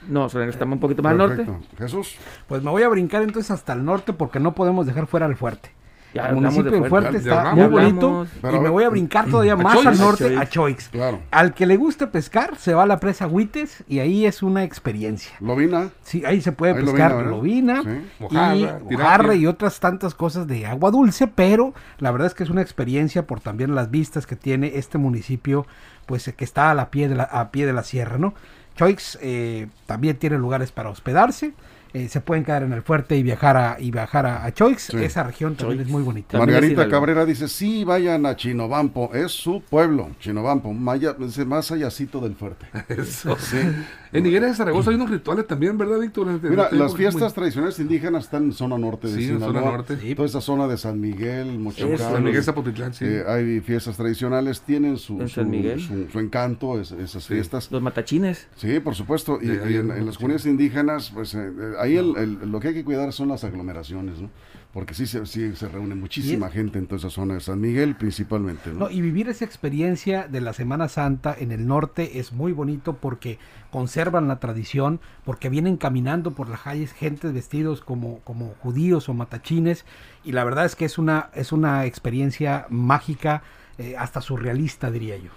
No, 0.09 0.27
está 0.27 0.65
un 0.65 0.81
poquito 0.81 1.03
más 1.03 1.13
al 1.13 1.19
norte. 1.19 1.47
Jesús, 1.79 2.17
Pues 2.49 2.63
me 2.63 2.71
voy 2.71 2.83
a 2.83 2.89
brincar 2.89 3.23
entonces 3.23 3.51
hasta 3.51 3.73
el 3.73 3.85
norte 3.85 4.13
porque 4.13 4.41
no 4.41 4.53
podemos 4.53 4.87
dejar 4.87 5.07
fuera 5.07 5.27
el 5.27 5.37
fuerte. 5.37 5.71
Ya 6.15 6.29
el 6.29 6.35
municipio 6.37 6.71
de 6.71 6.89
Fuerte, 6.89 7.17
está 7.17 7.53
muy 7.55 7.61
Ya 7.63 7.69
bonito 7.69 8.27
y 8.43 8.59
me 8.61 8.69
voy 8.69 8.85
a 8.85 8.89
brincar 8.91 9.27
todavía 9.31 9.55
¿a 9.55 9.57
más 9.57 9.75
Choix? 9.75 9.87
al 9.87 9.99
norte, 9.99 10.25
Choix. 10.25 10.39
a 10.41 10.47
Choix. 10.49 10.89
claro. 10.91 11.21
Al 11.31 11.55
que 11.55 11.65
le 11.67 11.77
guste 11.77 12.07
pescar, 12.07 12.57
se 12.59 12.75
va 12.75 12.83
a 12.83 12.87
la 12.87 13.01
presa 13.01 13.27
Huites 13.27 13.83
y 13.89 14.01
ahí 14.01 14.27
es 14.27 14.43
una 14.43 14.63
experiencia. 14.65 15.33
Lobina, 15.41 15.91
Sí, 16.03 16.23
ahí 16.27 16.41
se 16.43 16.53
puede 16.53 16.75
Ahí 16.75 16.85
pescar 16.85 17.13
lobina, 17.25 17.77
lobina, 17.83 18.03
y 18.19 18.23
Mojarra, 18.23 18.55
tilapia. 18.55 18.99
mojarra 18.99 19.35
y 19.35 19.47
otras 19.47 19.81
tantas 19.81 20.15
cosas 20.15 20.47
de 20.47 20.67
agua 20.67 20.91
dulce, 20.91 21.27
pero 21.29 21.73
la 21.99 22.11
verdad 22.11 22.27
es 22.27 22.35
que 22.35 22.43
es 22.45 22.51
una 22.51 22.63
experiencia 22.63 23.27
por 23.27 23.41
también 23.41 23.75
las 23.75 23.91
vistas 23.91 24.27
que 24.27 24.37
tiene 24.37 24.73
este 24.77 24.99
municipio, 24.99 25.67
pues 26.07 26.31
que 26.37 26.45
está 26.45 26.71
a 26.71 26.75
la 26.75 26.91
pie 26.91 27.09
de 27.09 27.15
la, 27.15 27.25
a 27.25 27.51
pie 27.51 27.65
de 27.67 27.73
la 27.73 27.83
sierra, 27.85 28.19
¿no? 28.19 28.35
Choix 28.77 29.19
eh, 29.23 29.69
también 29.87 30.17
tiene 30.17 30.39
lugares 30.39 30.73
para 30.73 30.89
hospedarse. 30.91 31.53
Eh, 31.95 32.09
se 32.09 32.21
pueden 32.21 32.45
quedar 32.45 32.63
en 32.63 32.73
el 32.73 32.83
fuerte 32.83 33.17
y 33.17 33.23
viajar 33.23 33.57
a, 33.57 33.77
y 33.79 33.91
viajar 33.91 34.27
a, 34.27 34.45
a 34.45 34.53
Choix. 34.53 34.81
Sí. 34.83 34.97
Esa 34.99 35.23
región 35.25 35.55
también 35.57 35.79
Choix. 35.79 35.87
es 35.89 35.93
muy 35.93 36.03
bonita. 36.03 36.39
Margarita. 36.39 36.89
Cabrera 36.89 37.25
dice, 37.25 37.49
sí, 37.49 37.85
vayan 37.85 38.27
a 38.27 38.37
Chinobampo, 38.37 39.11
es 39.15 39.33
su 39.33 39.63
pueblo, 39.63 40.11
Chinobampo, 40.21 40.73
maya, 40.73 41.17
es 41.21 41.47
más 41.47 41.71
allácito 41.71 42.21
del 42.21 42.35
fuerte. 42.35 42.67
Eso. 42.89 43.37
Sí. 43.39 43.59
En 44.13 44.27
Higuera 44.27 44.47
de 44.47 44.55
Zaragoza 44.55 44.91
hay 44.91 44.97
unos 44.97 45.09
rituales 45.11 45.47
también, 45.47 45.79
¿verdad, 45.79 45.99
Víctor? 45.99 46.29
En- 46.29 46.41
Mira, 46.51 46.69
las 46.71 46.91
muy- 46.93 46.99
fiestas 46.99 47.33
tradicionales 47.33 47.79
indígenas 47.79 48.25
están 48.25 48.45
en 48.45 48.53
zona 48.53 48.77
norte 48.77 49.07
de 49.09 49.15
Sí, 49.15 49.21
en 49.25 49.37
Sinaloa. 49.37 49.61
zona 49.61 49.61
norte. 49.73 49.97
Sí. 49.99 50.15
Toda 50.15 50.29
esa 50.29 50.41
zona 50.43 50.69
de 50.69 50.77
San 50.77 51.01
Miguel, 51.01 51.49
Eso, 51.49 51.59
Mochocán. 51.59 51.99
San 51.99 52.23
Miguel 52.25 52.43
Zapotitlán, 52.45 52.93
sí. 52.93 53.07
eh, 53.07 53.23
hay 53.27 53.61
fiestas 53.61 53.97
tradicionales, 53.97 54.61
tienen 54.61 54.99
su, 54.99 55.19
En 55.19 55.29
su, 55.29 55.37
San 55.37 55.49
Miguel. 55.51 55.81
su- 55.81 56.09
su 56.11 56.21
encanto, 56.21 56.79
es- 56.79 56.93
esas 56.93 57.25
Sí. 57.25 57.33
fiestas. 57.35 57.71
Los 57.73 57.81
matachines. 57.81 58.49
Sí, 58.57 58.81
por 58.81 58.95
supuesto. 58.95 59.39
Y, 59.41 59.49
en, 59.49 60.05
las 60.05 60.17
comunidades 60.19 60.45
indígenas, 60.45 61.11
pues 61.15 61.35
eh, 61.35 61.51
ahí 61.83 61.97
el- 61.97 62.17
el- 62.17 62.51
lo 62.51 62.61
que 62.61 62.69
hay 62.69 62.75
que 62.75 62.85
cuidar 62.85 63.13
son 63.13 63.29
las 63.29 63.45
aglomeraciones, 63.45 64.21
¿no? 64.21 64.31
Porque 64.73 64.95
sí 64.95 65.07
se, 65.07 65.27
sí 65.27 65.55
se 65.55 65.69
reúne 65.69 65.95
muchísima 65.95 66.49
gente 66.49 66.79
en 66.79 66.87
toda 66.87 66.97
esa 66.97 67.11
zona 67.11 67.35
de 67.35 67.41
San 67.41 67.61
Miguel, 67.61 67.95
principalmente, 67.95 68.71
¿no? 68.73 68.79
No, 68.81 68.91
y 68.91 69.03
vivir 69.03 69.29
esa 69.29 69.45
experiencia 69.45 70.29
de 70.29 70.41
la 70.41 70.55
Semana 70.55 70.89
Santa 70.89 71.37
en 71.39 71.53
el 71.53 71.67
norte 71.67 72.19
es 72.19 72.33
muy 72.33 72.53
bonito 72.53 72.95
porque 72.95 73.39
conservan 73.71 74.29
la 74.29 74.39
tradición, 74.39 75.01
porque 75.25 75.51
vienen 75.51 75.77
caminando 75.77 76.31
por 76.31 76.49
las 76.49 76.61
calles 76.63 76.93
gentes 76.93 77.35
vestidos 77.35 77.83
como, 77.83 78.21
como 78.21 78.55
judíos 78.61 79.09
o 79.11 79.15
matachines, 79.15 79.85
y 80.25 80.33
la 80.33 80.45
verdad 80.45 80.65
es 80.65 80.75
que 80.75 80.87
es 80.87 80.97
una, 80.97 81.29
es 81.35 81.53
una 81.53 81.85
experiencia 81.85 82.67
mágica, 82.71 83.43
eh, 83.79 83.95
hasta 83.99 84.21
surrealista 84.23 84.91
diría 84.91 85.17
yo. 85.19 85.31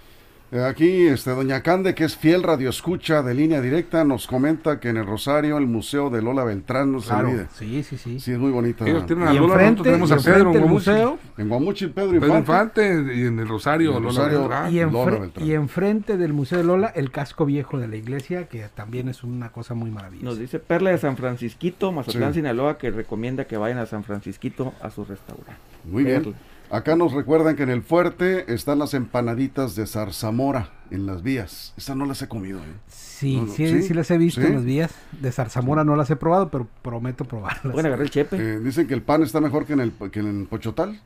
Eh, 0.52 0.62
Aquí, 0.62 1.08
este, 1.08 1.32
Doña 1.32 1.60
Cande, 1.60 1.92
que 1.96 2.04
es 2.04 2.16
fiel 2.16 2.44
radioescucha 2.44 3.20
de 3.22 3.34
línea 3.34 3.60
directa, 3.60 4.04
nos 4.04 4.28
comenta 4.28 4.78
que 4.78 4.90
en 4.90 4.96
el 4.96 5.04
Rosario, 5.04 5.58
el 5.58 5.66
Museo 5.66 6.08
de 6.08 6.22
Lola 6.22 6.44
Beltrán, 6.44 6.92
no 6.92 7.00
se 7.00 7.12
olvide. 7.12 7.46
sí, 7.52 7.82
sí, 7.82 7.98
sí. 7.98 8.20
Sí, 8.20 8.30
es 8.30 8.38
muy 8.38 8.52
bonita. 8.52 8.86
Ellos 8.86 9.06
tienen 9.06 9.26
a 9.26 9.32
Y 9.34 9.38
Lola, 9.40 9.54
enfrente, 9.54 9.82
tenemos 9.82 10.08
y 10.08 10.12
a 10.12 10.16
Pedro 10.18 10.54
en 10.54 10.68
museo, 10.68 11.18
En 11.36 11.48
Guamuchil, 11.48 11.90
Pedro 11.90 12.12
Pedro 12.20 12.38
Infante. 12.38 12.86
Infante 12.94 13.16
y 13.16 13.26
en 13.26 13.38
el 13.40 13.48
Rosario, 13.48 13.90
En 13.90 13.96
el 13.96 14.02
Lola. 14.04 14.28
Beltrán. 14.28 14.72
y, 14.72 14.78
Lola 14.80 14.90
enfre- 14.92 15.20
Beltrán. 15.20 15.46
y 15.48 15.52
enfrente 15.52 16.16
del 16.16 16.32
Museo 16.32 16.58
de 16.58 16.64
Lola, 16.64 16.92
el 16.94 17.10
casco 17.10 17.44
viejo 17.44 17.78
de 17.80 17.88
la 17.88 17.96
iglesia, 17.96 18.44
que 18.48 18.64
también 18.72 19.08
es 19.08 19.24
una 19.24 19.50
cosa 19.50 19.74
muy 19.74 19.90
maravillosa. 19.90 20.26
Nos 20.26 20.38
dice 20.38 20.60
Perla 20.60 20.90
de 20.90 20.98
San 20.98 21.16
Francisquito, 21.16 21.90
Mazatlán, 21.90 22.32
Sí. 22.32 22.38
Sinaloa, 22.38 22.78
que 22.78 22.92
recomienda 22.92 23.46
que 23.46 23.56
vayan 23.56 23.78
a 23.78 23.86
San 23.86 24.04
Francisquito 24.04 24.74
a 24.80 24.90
su 24.90 25.04
restaurante. 25.04 25.54
Muy 25.84 26.04
bien. 26.04 26.34
Acá 26.76 26.94
nos 26.96 27.12
recuerdan 27.12 27.56
que 27.56 27.62
en 27.62 27.70
el 27.70 27.82
fuerte 27.82 28.52
están 28.52 28.78
las 28.78 28.92
empanaditas 28.94 29.74
de 29.76 29.86
zarzamora 29.86 30.70
en 30.90 31.06
las 31.06 31.22
vías. 31.22 31.72
Estas 31.76 31.96
no 31.96 32.04
las 32.04 32.20
he 32.22 32.28
comido. 32.28 32.58
¿eh? 32.58 32.62
Sí, 32.88 33.36
No, 33.36 33.46
no, 33.46 33.52
sí, 33.52 33.66
sí, 33.66 33.82
sí 33.82 33.94
las 33.94 34.10
he 34.10 34.18
visto 34.18 34.40
sí. 34.42 34.46
en 34.46 34.54
las 34.56 34.64
vías. 34.64 34.90
De 35.20 35.32
Zarzamora 35.32 35.84
no 35.84 35.96
las 35.96 36.10
he 36.10 36.16
probado, 36.16 36.50
pero 36.50 36.66
prometo 36.82 37.24
probarlas. 37.24 37.72
Pueden 37.72 37.86
agarrar 37.86 38.04
el 38.04 38.10
chepe. 38.10 38.36
Eh, 38.36 38.58
dicen 38.60 38.86
que 38.86 38.92
el 38.94 39.00
pan 39.02 39.22
está 39.22 39.40
mejor 39.40 39.64
que 39.64 39.72
en 39.72 39.80
el, 39.80 39.92
que 40.12 40.20
en 40.20 40.40
el 40.42 40.46
Pochotal. 40.46 41.00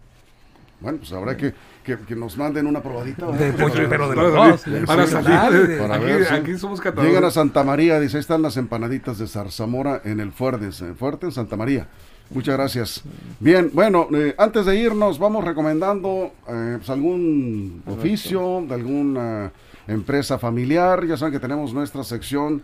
Bueno, 0.81 0.99
pues 0.99 1.13
habrá 1.13 1.37
que, 1.37 1.53
que, 1.85 1.99
que 1.99 2.17
nos 2.17 2.37
manden 2.39 2.67
una 2.67 2.83
probadita. 2.83 3.27
¿verdad? 3.27 3.39
De 3.39 3.53
Para 3.53 3.65
pollo, 3.65 3.81
ver. 3.81 3.89
pero 3.91 4.09
de 4.09 4.17
Para 4.17 4.29
los 4.29 4.35
dos. 4.65 4.87
para 4.87 5.03
Pochotal 5.05 5.53
salir- 5.53 5.69
de- 5.69 5.77
Para 5.79 5.95
Aquí- 5.97 6.05
ver, 6.05 6.25
sí. 6.27 6.35
aquí 6.35 6.59
somos 6.59 6.81
catadores. 6.81 7.11
Llegan 7.11 7.25
a 7.25 7.31
Santa 7.31 7.63
María, 7.63 8.01
dice, 8.01 8.17
ahí 8.17 8.21
están 8.23 8.43
las 8.43 8.57
empanaditas 8.57 9.19
de 9.19 9.29
zarzamora 9.29 10.01
en 10.05 10.19
el 10.21 10.33
fuerte, 10.33 10.65
en 10.81 10.97
fuerte 10.97 11.27
en 11.27 11.33
Santa 11.33 11.57
María. 11.57 11.87
Muchas 12.31 12.57
gracias. 12.57 13.03
Bien, 13.41 13.71
bueno, 13.73 14.07
eh, 14.15 14.35
antes 14.39 14.65
de 14.65 14.77
irnos, 14.79 15.19
vamos 15.19 15.45
recomendando 15.45 16.33
eh, 16.49 16.75
pues, 16.79 16.89
algún 16.91 17.83
oficio 17.87 18.65
de 18.69 18.75
alguna 18.75 19.53
empresa 19.89 20.39
familiar. 20.39 21.05
Ya 21.07 21.17
saben 21.17 21.33
que 21.33 21.41
tenemos 21.41 21.75
nuestra 21.75 22.05
sección 22.05 22.63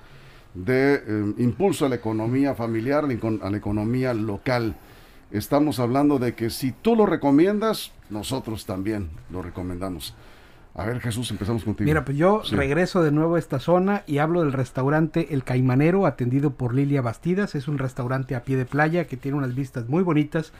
de 0.54 0.94
eh, 0.94 1.34
impulso 1.38 1.84
a 1.84 1.88
la 1.88 1.96
economía 1.96 2.54
familiar, 2.54 3.04
a 3.04 3.08
la 3.08 3.14
econ- 3.14 3.40
a 3.42 3.50
la 3.50 3.56
economía 3.56 4.14
local. 4.14 4.76
Estamos 5.32 5.80
hablando 5.80 6.20
de 6.20 6.34
que 6.36 6.50
si 6.50 6.70
tú 6.70 6.94
lo 6.94 7.04
recomiendas, 7.04 7.90
nosotros 8.08 8.64
también 8.66 9.08
lo 9.30 9.42
recomendamos. 9.42 10.14
A 10.78 10.84
ver, 10.84 11.00
Jesús, 11.00 11.30
empezamos 11.30 11.64
contigo. 11.64 11.86
Mira, 11.86 12.04
pues 12.04 12.18
yo 12.18 12.42
Sí. 12.44 12.54
regreso 12.54 13.02
de 13.02 13.10
nuevo 13.10 13.36
a 13.36 13.38
esta 13.38 13.58
zona 13.60 14.02
y 14.06 14.18
hablo 14.18 14.42
del 14.42 14.52
restaurante 14.52 15.28
El 15.32 15.42
Caimanero, 15.42 16.04
atendido 16.04 16.50
por 16.50 16.74
Lilia 16.74 17.00
Bastidas. 17.00 17.54
Es 17.54 17.66
un 17.66 17.78
restaurante 17.78 18.34
a 18.34 18.44
pie 18.44 18.56
de 18.58 18.66
playa 18.66 19.06
que 19.06 19.16
tiene 19.16 19.38
unas 19.38 19.54
vistas 19.54 19.88
muy 19.88 20.02
bonitas. 20.02 20.52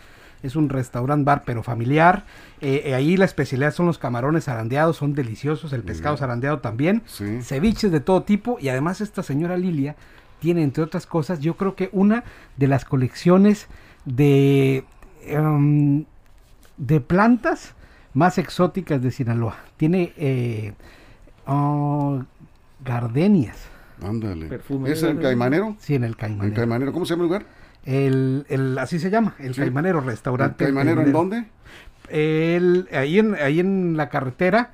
Es 0.42 0.56
un 0.56 0.70
restaurante 0.70 1.24
bar, 1.24 1.42
pero 1.44 1.62
familiar. 1.62 2.24
Eh, 2.62 2.82
eh, 2.86 2.94
ahí 2.94 3.16
la 3.18 3.26
especialidad 3.26 3.72
son 3.74 3.86
los 3.86 3.98
camarones 3.98 4.44
zarandeados, 4.44 4.96
son 4.96 5.14
deliciosos. 5.14 5.72
El 5.74 5.82
pescado 5.82 6.16
zarandeado 6.16 6.60
también. 6.60 7.02
Sí. 7.06 7.42
Ceviches 7.42 7.92
de 7.92 8.00
todo 8.00 8.22
tipo. 8.22 8.56
Y 8.58 8.70
además, 8.70 9.02
esta 9.02 9.22
señora 9.22 9.58
Lilia 9.58 9.96
tiene, 10.40 10.62
entre 10.62 10.82
otras 10.82 11.06
cosas, 11.06 11.40
yo 11.40 11.56
creo 11.58 11.74
que 11.74 11.90
una 11.92 12.24
de 12.56 12.68
las 12.68 12.84
colecciones 12.86 13.66
de, 14.06 14.84
em, 15.26 16.04
de 16.78 17.00
plantas 17.00 17.74
más 18.16 18.38
exóticas 18.38 19.02
de 19.02 19.10
Sinaloa. 19.10 19.56
Tiene 19.76 20.12
eh, 20.16 20.72
oh, 21.46 22.22
gardenias, 22.84 23.56
Ándale. 24.02 24.60
¿Es 24.86 25.02
el 25.02 25.20
caimanero? 25.20 25.74
sí, 25.78 25.94
en 25.94 26.04
el 26.04 26.10
¿El 26.10 26.16
Caimanero. 26.16 26.54
caimanero? 26.56 26.92
¿Cómo 26.92 27.06
se 27.06 27.14
llama 27.14 27.22
el 27.24 27.28
lugar? 27.28 27.46
El, 27.84 28.44
el- 28.48 28.78
así 28.78 28.98
se 28.98 29.10
llama, 29.10 29.34
el 29.38 29.54
Sí. 29.54 29.60
Caimanero, 29.60 30.00
¿El 30.00 30.04
restaurante. 30.06 30.64
El 30.64 30.68
caimanero 30.74 31.00
en 31.02 31.12
Caimanero. 31.12 31.18
dónde? 31.46 31.48
El- 32.08 32.88
ahí, 32.92 33.18
en, 33.18 33.34
ahí 33.36 33.60
en 33.60 33.96
la 33.96 34.08
carretera 34.10 34.70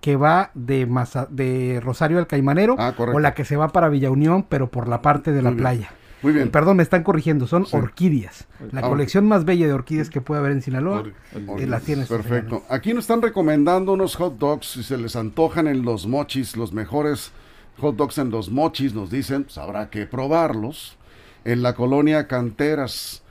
que 0.00 0.16
va 0.16 0.50
de, 0.54 0.86
Maza- 0.86 1.26
de 1.30 1.80
Rosario 1.82 2.18
al 2.18 2.26
Caimanero 2.26 2.76
Ah, 2.78 2.92
correcto. 2.96 3.16
o 3.16 3.20
la 3.20 3.34
que 3.34 3.44
se 3.44 3.56
va 3.56 3.68
para 3.68 3.88
Villa 3.88 4.10
Unión, 4.10 4.44
pero 4.48 4.70
por 4.70 4.86
la 4.88 5.02
parte 5.02 5.32
de 5.32 5.42
la 5.42 5.50
playa. 5.52 5.90
Muy 6.22 6.32
bien. 6.32 6.50
Perdón, 6.50 6.78
me 6.78 6.82
están 6.82 7.02
corrigiendo, 7.04 7.46
son 7.46 7.66
orquídeas. 7.70 8.46
La 8.72 8.80
Ah, 8.80 8.88
colección 8.88 9.26
más 9.26 9.44
bella 9.44 9.66
de 9.66 9.72
orquídeas 9.72 10.10
que 10.10 10.20
puede 10.20 10.40
haber 10.40 10.52
en 10.52 10.62
Sinaloa, 10.62 11.04
eh, 11.34 11.66
las 11.66 11.82
tiene 11.84 12.02
este 12.02 12.16
Perfecto. 12.16 12.64
Aquí 12.68 12.92
nos 12.92 13.04
están 13.04 13.22
recomendando 13.22 13.92
unos 13.92 14.16
hot 14.16 14.36
dogs, 14.38 14.66
si 14.66 14.82
se 14.82 14.96
les 14.98 15.14
antojan 15.16 15.68
en 15.68 15.82
los 15.82 16.06
mochis, 16.06 16.56
los 16.56 16.72
mejores 16.72 17.30
hot 17.78 17.94
dogs 17.96 18.18
en 18.18 18.30
los 18.30 18.50
mochis, 18.50 18.94
nos 18.94 19.10
dicen, 19.10 19.44
pues 19.44 19.58
habrá 19.58 19.90
que 19.90 20.06
probarlos. 20.06 20.96
En 21.44 21.62
la 21.62 21.74
colonia 21.74 22.26
Canteras, 22.26 23.22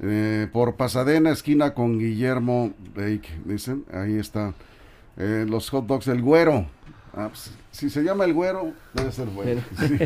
eh, 0.00 0.48
por 0.50 0.76
Pasadena, 0.76 1.30
esquina 1.30 1.74
con 1.74 1.98
Guillermo 1.98 2.72
Bake, 2.96 3.28
dicen, 3.44 3.84
ahí 3.92 4.16
está. 4.16 4.54
Eh, 5.18 5.44
los 5.46 5.68
hot 5.68 5.86
dogs 5.86 6.06
del 6.06 6.22
güero. 6.22 6.66
Ah, 7.14 7.28
pues, 7.28 7.52
si 7.72 7.90
se 7.90 8.02
llama 8.02 8.24
el 8.24 8.32
güero, 8.32 8.72
debe 8.94 9.10
ser 9.12 9.26
bueno. 9.28 9.60
Sí. 9.78 9.98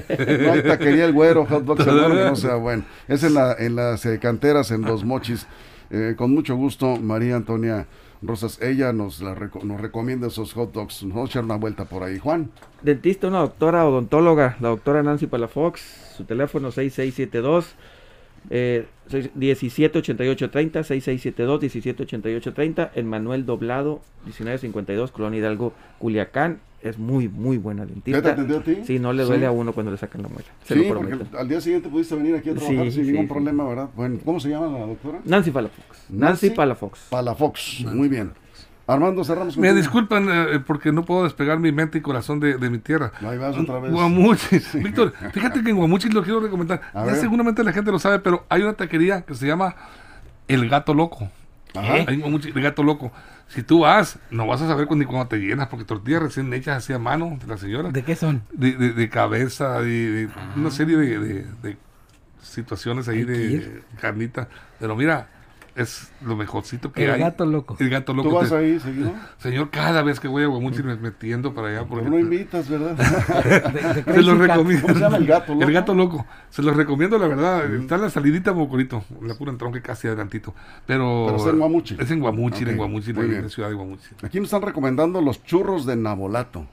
No 0.43 0.53
hay 0.53 0.63
taquería 0.63 1.05
el 1.05 1.13
güero, 1.13 1.45
hot 1.47 1.65
dogs 1.65 1.87
el 1.87 1.93
güero 1.95 2.15
que 2.15 2.25
no 2.25 2.37
sea 2.37 2.55
bueno. 2.57 2.85
Es 3.09 3.23
en, 3.25 3.35
la, 3.35 3.55
en 3.59 3.77
las 3.77 4.05
eh, 4.07 4.19
canteras, 4.19 4.71
en 4.71 4.83
los 4.83 5.05
mochis. 5.05 5.47
Eh, 5.91 6.15
con 6.17 6.33
mucho 6.33 6.57
gusto, 6.57 6.97
María 6.97 7.37
Antonia 7.37 7.87
Rosas, 8.23 8.59
ella 8.63 8.93
nos, 8.95 9.21
la 9.21 9.35
reco- 9.35 9.63
nos 9.65 9.81
recomienda 9.81 10.29
esos 10.29 10.55
hot 10.55 10.73
dogs. 10.73 11.03
Nos 11.03 11.13
vamos 11.15 11.29
a 11.29 11.33
echar 11.33 11.45
una 11.45 11.57
vuelta 11.57 11.85
por 11.85 12.03
ahí. 12.03 12.19
Juan, 12.19 12.51
Dentista, 12.83 13.29
una 13.29 13.41
doctora 13.41 13.87
odontóloga, 13.87 14.57
la 14.61 14.69
doctora 14.71 15.03
Nancy 15.03 15.27
Palafox, 15.27 15.81
su 16.17 16.25
teléfono 16.25 16.71
6672 16.71 17.75
eh, 18.51 18.87
seis- 19.09 19.31
178830, 19.35 20.85
6672 20.85 21.61
178830, 21.61 22.93
en 22.95 23.07
Manuel 23.09 23.45
Doblado, 23.47 24.01
1952, 24.25 25.11
Colonia 25.13 25.41
Hidalgo, 25.41 25.73
Culiacán. 25.99 26.61
Es 26.85 26.99
muy, 26.99 27.29
muy 27.31 27.57
buena 27.59 27.87
dentista. 27.87 28.19
¿Ya 28.19 28.23
te 28.23 28.31
atendió 28.31 28.59
a 28.59 28.63
ti? 28.63 28.77
Sí, 28.85 28.99
no 28.99 29.13
le 29.15 29.23
Sí. 29.25 29.29
duele 29.31 29.47
a 29.47 29.51
uno 29.51 29.73
cuando 29.73 29.91
le 29.91 29.97
sacan 29.99 30.23
la 30.23 30.29
muela. 30.29 30.45
Se 30.65 30.75
sí, 30.75 30.81
lo 30.87 30.95
porque 30.95 31.17
prometo. 31.17 31.39
al 31.39 31.49
día 31.49 31.61
siguiente 31.61 31.89
pudiste 31.89 32.15
venir 32.15 32.37
aquí 32.37 32.51
a 32.51 32.55
trabajar 32.55 32.85
Sí, 32.85 32.91
sin 32.93 33.05
sí, 33.07 33.11
ningún 33.11 33.27
sí. 33.27 33.33
problema, 33.33 33.65
¿verdad? 33.65 33.89
Bueno, 33.97 34.19
¿cómo 34.25 34.39
se 34.39 34.51
llama 34.51 34.67
la 34.79 34.85
doctora? 34.87 35.19
Nancy 35.25 35.51
Palafox. 35.51 35.87
Nancy 36.11 36.19
Nancy 36.21 36.51
Palafox. 36.51 37.01
Palafox, 37.09 37.85
muy 37.87 38.09
bien. 38.09 38.33
Armando, 38.87 39.25
cerramos 39.25 39.57
Me 39.57 39.73
disculpan 39.73 40.29
eh, 40.31 40.61
porque 40.67 40.93
no 40.93 41.07
puedo 41.07 41.25
despegar 41.25 41.59
mi 41.59 41.73
mente 41.73 41.97
y 41.97 42.01
corazón 42.03 42.39
de, 42.39 42.59
de 42.59 42.69
mi 42.69 42.77
tierra. 42.77 43.13
Ahí 43.23 43.39
vas 43.39 43.57
otra 43.57 43.79
vez. 43.81 43.91
Guamuchis. 43.91 44.75
Víctor, 44.75 45.15
fíjate 45.33 45.63
que 45.65 45.71
en 45.71 45.77
Guamuchis 45.77 46.13
lo 46.13 46.23
quiero 46.23 46.41
recomendar. 46.41 46.83
A 46.93 47.01
Ya 47.07 47.13
ver. 47.13 47.17
seguramente 47.17 47.65
la 47.65 47.73
gente 47.73 47.91
lo 47.91 47.99
sabe, 47.99 48.19
pero 48.19 48.45
hay 48.51 48.61
una 48.61 48.75
taquería 48.75 49.23
que 49.23 49.35
se 49.35 49.47
llama 49.47 49.75
El 50.49 50.69
Gato 50.69 50.93
Loco. 50.93 51.31
Ajá. 51.75 51.95
Hay 52.07 52.19
Guamuchis, 52.21 52.55
El 52.55 52.63
Gato 52.63 52.83
Loco. 52.83 53.11
Si 53.49 53.63
tú 53.63 53.81
vas, 53.81 54.19
no 54.31 54.47
vas 54.47 54.61
a 54.63 54.67
saber 54.69 54.91
ni 54.91 55.05
cuándo 55.05 55.29
te 55.29 55.37
llenas, 55.39 55.69
porque 55.69 55.85
tortillas 55.85 56.23
recién 56.23 56.53
hechas 56.53 56.79
así 56.79 56.93
a 56.93 56.99
mano 56.99 57.39
de 57.41 57.47
la 57.47 57.57
señora. 57.57 57.91
¿De 57.91 58.03
qué 58.03 58.17
son? 58.17 58.43
de, 58.53 58.73
de- 58.73 58.93
de 58.93 59.09
cabeza, 59.09 59.81
de, 59.81 60.11
de 60.27 60.29
una 60.57 60.71
serie 60.71 60.97
de, 60.97 61.47
situaciones 62.43 63.09
ahí 63.09 63.25
de 63.25 63.45
ir. 63.45 63.83
carnita. 64.01 64.49
Pero 64.79 64.97
mira, 64.97 65.29
es 65.77 66.13
lo 66.25 66.37
mejorcito 66.37 66.93
que 66.93 67.05
El 67.05 67.11
hay. 67.13 67.21
gato 67.21 67.45
loco. 67.47 67.77
El 67.81 67.91
gato 67.91 68.15
loco. 68.15 68.29
¿Tú 68.29 68.35
vas 68.37 68.49
te- 68.51 68.57
ahí 68.57 68.79
seguido? 68.79 69.13
Señor, 69.39 69.71
cada 69.71 70.03
vez 70.03 70.21
que 70.21 70.29
voy 70.29 70.45
a 70.45 70.47
Guamuchil 70.47 70.85
me 70.85 70.97
metiendo 70.97 71.53
para 71.53 71.69
allá. 71.69 71.85
Porque 71.87 72.09
no 72.09 72.19
invitas, 72.19 72.69
¿verdad? 72.69 72.95
De- 73.75 74.03
de 74.05 74.13
se 74.15 74.23
los 74.23 74.39
recomiendo. 74.39 74.83
¿Cómo 74.87 74.95
se 74.95 75.01
llama 75.01 75.17
el 75.17 75.27
gato 75.27 75.53
loco? 75.55 75.65
El 75.67 75.73
gato 75.73 75.95
loco. 75.95 76.27
Se 76.51 76.63
los 76.63 76.77
recomiendo, 76.77 77.19
la 77.19 77.27
verdad. 77.29 77.75
Está 77.75 77.97
en 77.97 78.03
la 78.03 78.11
salidita 78.11 78.53
Bocorito, 78.53 79.03
en 79.21 79.27
la 79.29 79.35
pura 79.35 79.51
entronque 79.51 79.83
casi 79.83 80.07
adelantito. 80.07 80.55
Pero, 80.87 81.25
Pero 81.27 81.37
es 81.39 81.47
en 81.53 81.59
Guamúchil. 81.59 82.01
Es 82.01 82.11
en 82.11 82.21
Guamúchil, 82.21 82.69
Ok, 82.69 82.75
en 82.75 83.29
bien. 83.29 83.39
en 83.39 83.43
la 83.43 83.49
ciudad 83.51 83.69
de 83.69 83.75
Guamúchil. 83.75 84.17
Aquí 84.23 84.39
nos 84.39 84.47
están 84.47 84.63
recomendando 84.63 85.21
los 85.21 85.43
churros 85.45 85.87
de 85.87 85.97
Nabolato. 85.97 86.67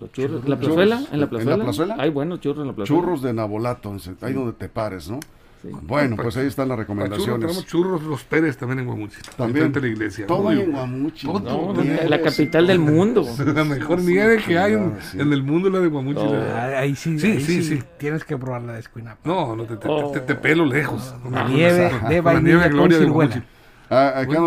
Los 0.00 0.10
churros. 0.10 0.48
¿La 0.48 0.58
plazuela? 0.58 0.96
¿En 0.96 1.06
¿En 1.14 1.20
la 1.20 1.26
la 1.26 1.30
plazuela? 1.30 1.62
plazuela? 1.64 1.96
Hay 2.00 2.10
buenos 2.10 2.40
churros 2.40 2.62
en 2.62 2.66
la 2.66 2.72
plazuela. 2.74 3.00
Churros 3.02 3.22
de 3.22 3.32
Nabolato, 3.32 3.94
ahí 4.22 4.32
donde 4.32 4.52
te 4.54 4.68
pares, 4.68 5.08
¿no? 5.08 5.20
Sí. 5.62 5.68
Bueno, 5.82 6.16
pues 6.16 6.36
ahí 6.36 6.46
están 6.48 6.68
las 6.68 6.76
churros, 6.76 6.88
recomendaciones. 6.98 7.40
tenemos 7.40 7.66
churros 7.66 8.02
Los 8.02 8.24
Pérez 8.24 8.56
también 8.56 8.80
en 8.80 8.86
Guamúchil. 8.86 9.22
También. 9.36 9.72
La 9.72 9.86
iglesia. 9.86 10.26
Todo 10.26 10.50
en. 10.50 10.72
Guamuchil. 10.72 11.30
Todo, 11.30 11.72
No, 11.74 11.84
la 12.08 12.20
capital 12.20 12.66
del 12.66 12.80
mundo. 12.80 13.24
La 13.54 13.62
mejor 13.64 14.00
nieve 14.00 14.38
que 14.44 14.58
hay 14.58 14.72
en, 14.72 14.96
sí. 15.00 15.20
en 15.20 15.32
el 15.32 15.42
mundo, 15.44 15.70
la 15.70 15.78
de 15.78 15.86
Guamuchil. 15.86 16.24
No. 16.24 16.42
Ah, 16.52 16.78
Ahí 16.80 16.96
sí, 16.96 17.18
Sí, 17.18 17.32
ahí 17.32 17.40
sí. 17.40 17.82
Tienes 17.98 18.24
que 18.24 18.36
probar 18.36 18.62
la 18.62 18.72
de 18.72 18.80
Escuinapa. 18.80 19.20
No, 19.24 19.54
no, 19.54 19.64
te, 19.64 19.76
te, 19.76 19.86
Oh. 19.88 20.10
te, 20.10 20.20
te 20.20 20.34
pelo 20.34 20.66
lejos. 20.66 21.14
La 21.30 21.44
Con 21.44 21.54
nieve 21.54 21.90
de 22.08 22.14
la 22.16 22.22
vainilla 22.22 22.68
gloria 22.68 22.98
de. 22.98 23.06
Guamuchil. 23.06 23.42
Ah, 23.88 24.14
acá 24.16 24.38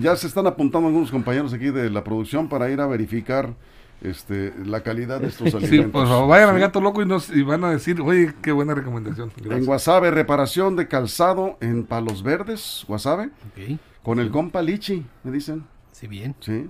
ya 0.00 0.14
se 0.16 0.26
están 0.28 0.46
apuntando 0.46 0.86
algunos 0.88 1.10
compañeros 1.10 1.52
aquí 1.52 1.70
de 1.70 1.90
la 1.90 2.04
producción 2.04 2.48
para 2.48 2.70
ir 2.70 2.80
a 2.80 2.86
verificar 2.86 3.52
este, 4.02 4.52
la 4.64 4.82
calidad 4.82 5.20
de 5.20 5.28
estos 5.28 5.54
alimentos. 5.54 5.70
Sí, 5.86 5.90
por 5.92 6.06
favor, 6.06 6.28
vayan 6.28 6.48
al 6.50 6.54
Sí. 6.56 6.60
gato 6.60 6.80
loco 6.80 7.02
y, 7.02 7.06
nos, 7.06 7.30
y 7.30 7.42
van 7.42 7.64
a 7.64 7.70
decir, 7.70 8.00
oye, 8.00 8.32
qué 8.42 8.52
buena 8.52 8.74
recomendación. 8.74 9.30
En 9.38 9.44
Gracias. 9.44 9.66
Guasave, 9.66 10.10
reparación 10.10 10.76
de 10.76 10.88
calzado 10.88 11.56
en 11.60 11.84
Palos 11.84 12.22
Verdes, 12.22 12.84
Guasave, 12.88 13.26
Ok, 13.26 13.78
con 14.02 14.18
el 14.20 14.30
compa 14.30 14.60
Lichi, 14.62 15.04
me 15.24 15.30
dicen. 15.32 15.64
Sí, 15.92 16.06
bien. 16.08 16.34
Sí. 16.40 16.68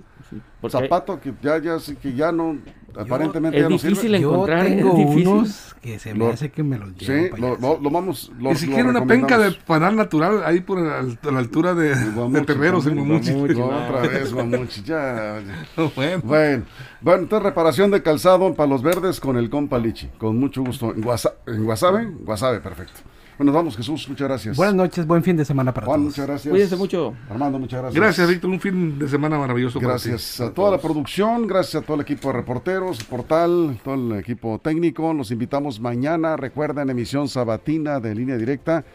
Porque 0.61 0.77
Zapato 0.77 1.19
que 1.19 1.33
ya, 1.41 1.57
ya, 1.59 1.79
sí, 1.79 1.95
que 1.95 2.13
ya 2.13 2.31
no, 2.31 2.57
aparentemente 2.97 3.57
es 3.57 3.63
ya 3.63 3.69
no 3.69 3.75
difícil 3.75 3.97
sirve. 3.97 4.21
Yo 4.21 4.31
encontrar, 4.33 4.65
es 4.65 4.77
tengo 4.77 4.93
difícil. 4.95 5.27
unos 5.27 5.75
que 5.81 5.99
se 5.99 6.13
me 6.13 6.19
Lo- 6.19 6.29
hace 6.29 6.49
que 6.51 6.63
me 6.63 6.77
los 6.77 6.89
Sí, 6.97 7.05
llevo 7.11 7.29
para 7.31 7.41
lo, 7.41 7.57
lo- 7.57 7.79
lo 7.81 7.89
vamos. 7.89 8.31
Lo, 8.39 8.51
y 8.51 8.55
si 8.55 8.67
lo 8.67 8.73
quiere 8.75 8.89
una 8.89 9.05
penca 9.05 9.37
de 9.37 9.51
panal 9.51 9.95
natural 9.97 10.43
ahí 10.45 10.61
por 10.61 10.79
la, 10.79 10.99
a 10.99 11.31
la 11.31 11.39
altura 11.39 11.73
de, 11.73 11.93
de 11.95 12.11
Guamuchil 12.11 12.45
Terreros 12.45 12.85
en 12.87 12.95
también. 12.95 13.07
Guamuchil. 13.09 13.33
Guamuchil. 13.33 13.59
No, 13.59 13.65
otra 13.87 14.01
vez, 14.07 14.33
Guamuchil, 14.33 14.83
ya. 14.85 15.41
Bueno. 15.95 16.21
Bueno, 16.23 16.63
bueno, 17.01 17.23
entonces 17.23 17.43
reparación 17.43 17.91
de 17.91 18.01
calzado 18.01 18.47
en 18.47 18.55
Palos 18.55 18.81
Verdes 18.81 19.19
con 19.19 19.35
el 19.37 19.49
compa 19.49 19.77
Lichi, 19.77 20.07
con 20.17 20.37
mucho 20.39 20.63
gusto. 20.63 20.93
¿En, 20.93 21.01
Guasa- 21.03 21.33
en 21.47 21.65
Guasave? 21.65 22.05
Guasave, 22.05 22.59
perfecto. 22.61 23.01
Bueno, 23.37 23.51
nos 23.51 23.55
vamos, 23.55 23.77
Jesús, 23.77 24.07
muchas 24.09 24.27
gracias. 24.27 24.55
Buenas 24.57 24.75
noches, 24.75 25.07
buen 25.07 25.23
fin 25.23 25.35
de 25.35 25.43
semana 25.43 25.73
para 25.73 25.87
Juan, 25.87 26.01
todos. 26.01 26.11
muchas 26.11 26.27
gracias. 26.27 26.51
Cuídense 26.51 26.75
mucho. 26.75 27.13
Armando, 27.29 27.57
muchas 27.57 27.81
gracias. 27.81 28.01
Gracias, 28.01 28.29
Víctor. 28.29 28.49
Un 28.51 28.59
fin 28.59 28.99
de 28.99 29.07
semana 29.07 29.39
maravilloso 29.39 29.79
para 29.79 29.97
ti. 29.97 30.09
Gracias 30.09 30.41
a 30.41 30.53
toda 30.53 30.71
la 30.71 30.77
producción, 30.77 31.47
gracias 31.47 31.81
a 31.81 31.85
todo 31.85 31.95
el 31.95 32.01
equipo 32.01 32.27
de 32.29 32.33
reporteros, 32.33 33.03
portal, 33.03 33.79
todo 33.83 33.95
el 33.95 34.19
equipo 34.19 34.59
técnico. 34.59 35.13
Los 35.13 35.31
invitamos 35.31 35.79
mañana, 35.79 36.37
recuerden, 36.37 36.89
emisión 36.89 37.27
sabatina 37.27 37.99
de 37.99 38.13
línea 38.13 38.37
directa 38.37 38.85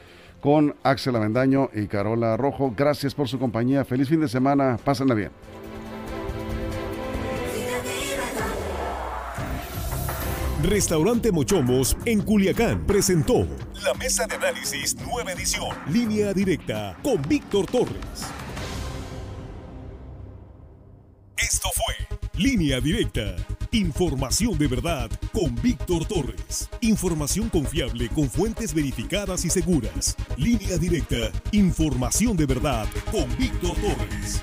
con 0.41 0.75
Axel 0.85 1.17
Avendaño 1.17 1.71
y 1.75 1.87
Carola 1.87 2.37
Rojo. 2.37 2.73
Gracias 2.77 3.15
por 3.15 3.29
su 3.29 3.39
compañía. 3.39 3.85
Feliz 3.85 4.09
fin 4.09 4.21
de 4.21 4.29
semana. 4.29 4.79
Pásenla 4.85 5.15
bien. 5.15 5.31
Restaurante 10.63 11.31
Mochomos 11.31 11.97
en 12.05 12.21
Culiacán 12.21 12.85
presentó 12.85 13.47
la 13.85 13.95
mesa 13.95 14.27
de 14.27 14.35
análisis 14.35 14.97
nueva 14.97 15.31
edición. 15.31 15.69
Línea 15.89 16.33
directa 16.33 16.99
con 17.01 17.23
Víctor 17.23 17.67
Torres. 17.67 18.27
Esto 21.37 21.69
fue 21.73 22.19
Línea 22.35 22.81
Directa. 22.81 23.37
Información 23.71 24.59
de 24.59 24.67
verdad 24.67 25.09
con 25.33 25.55
Víctor 25.63 26.05
Torres. 26.07 26.69
Información 26.81 27.49
confiable 27.51 28.09
con 28.09 28.29
fuentes 28.29 28.75
verificadas 28.75 29.45
y 29.45 29.51
seguras. 29.51 30.17
Línea 30.37 30.77
Directa. 30.77 31.31
Información 31.53 32.37
de 32.37 32.47
verdad 32.47 32.89
con 33.13 33.29
Víctor 33.39 33.77
Torres. 33.77 34.43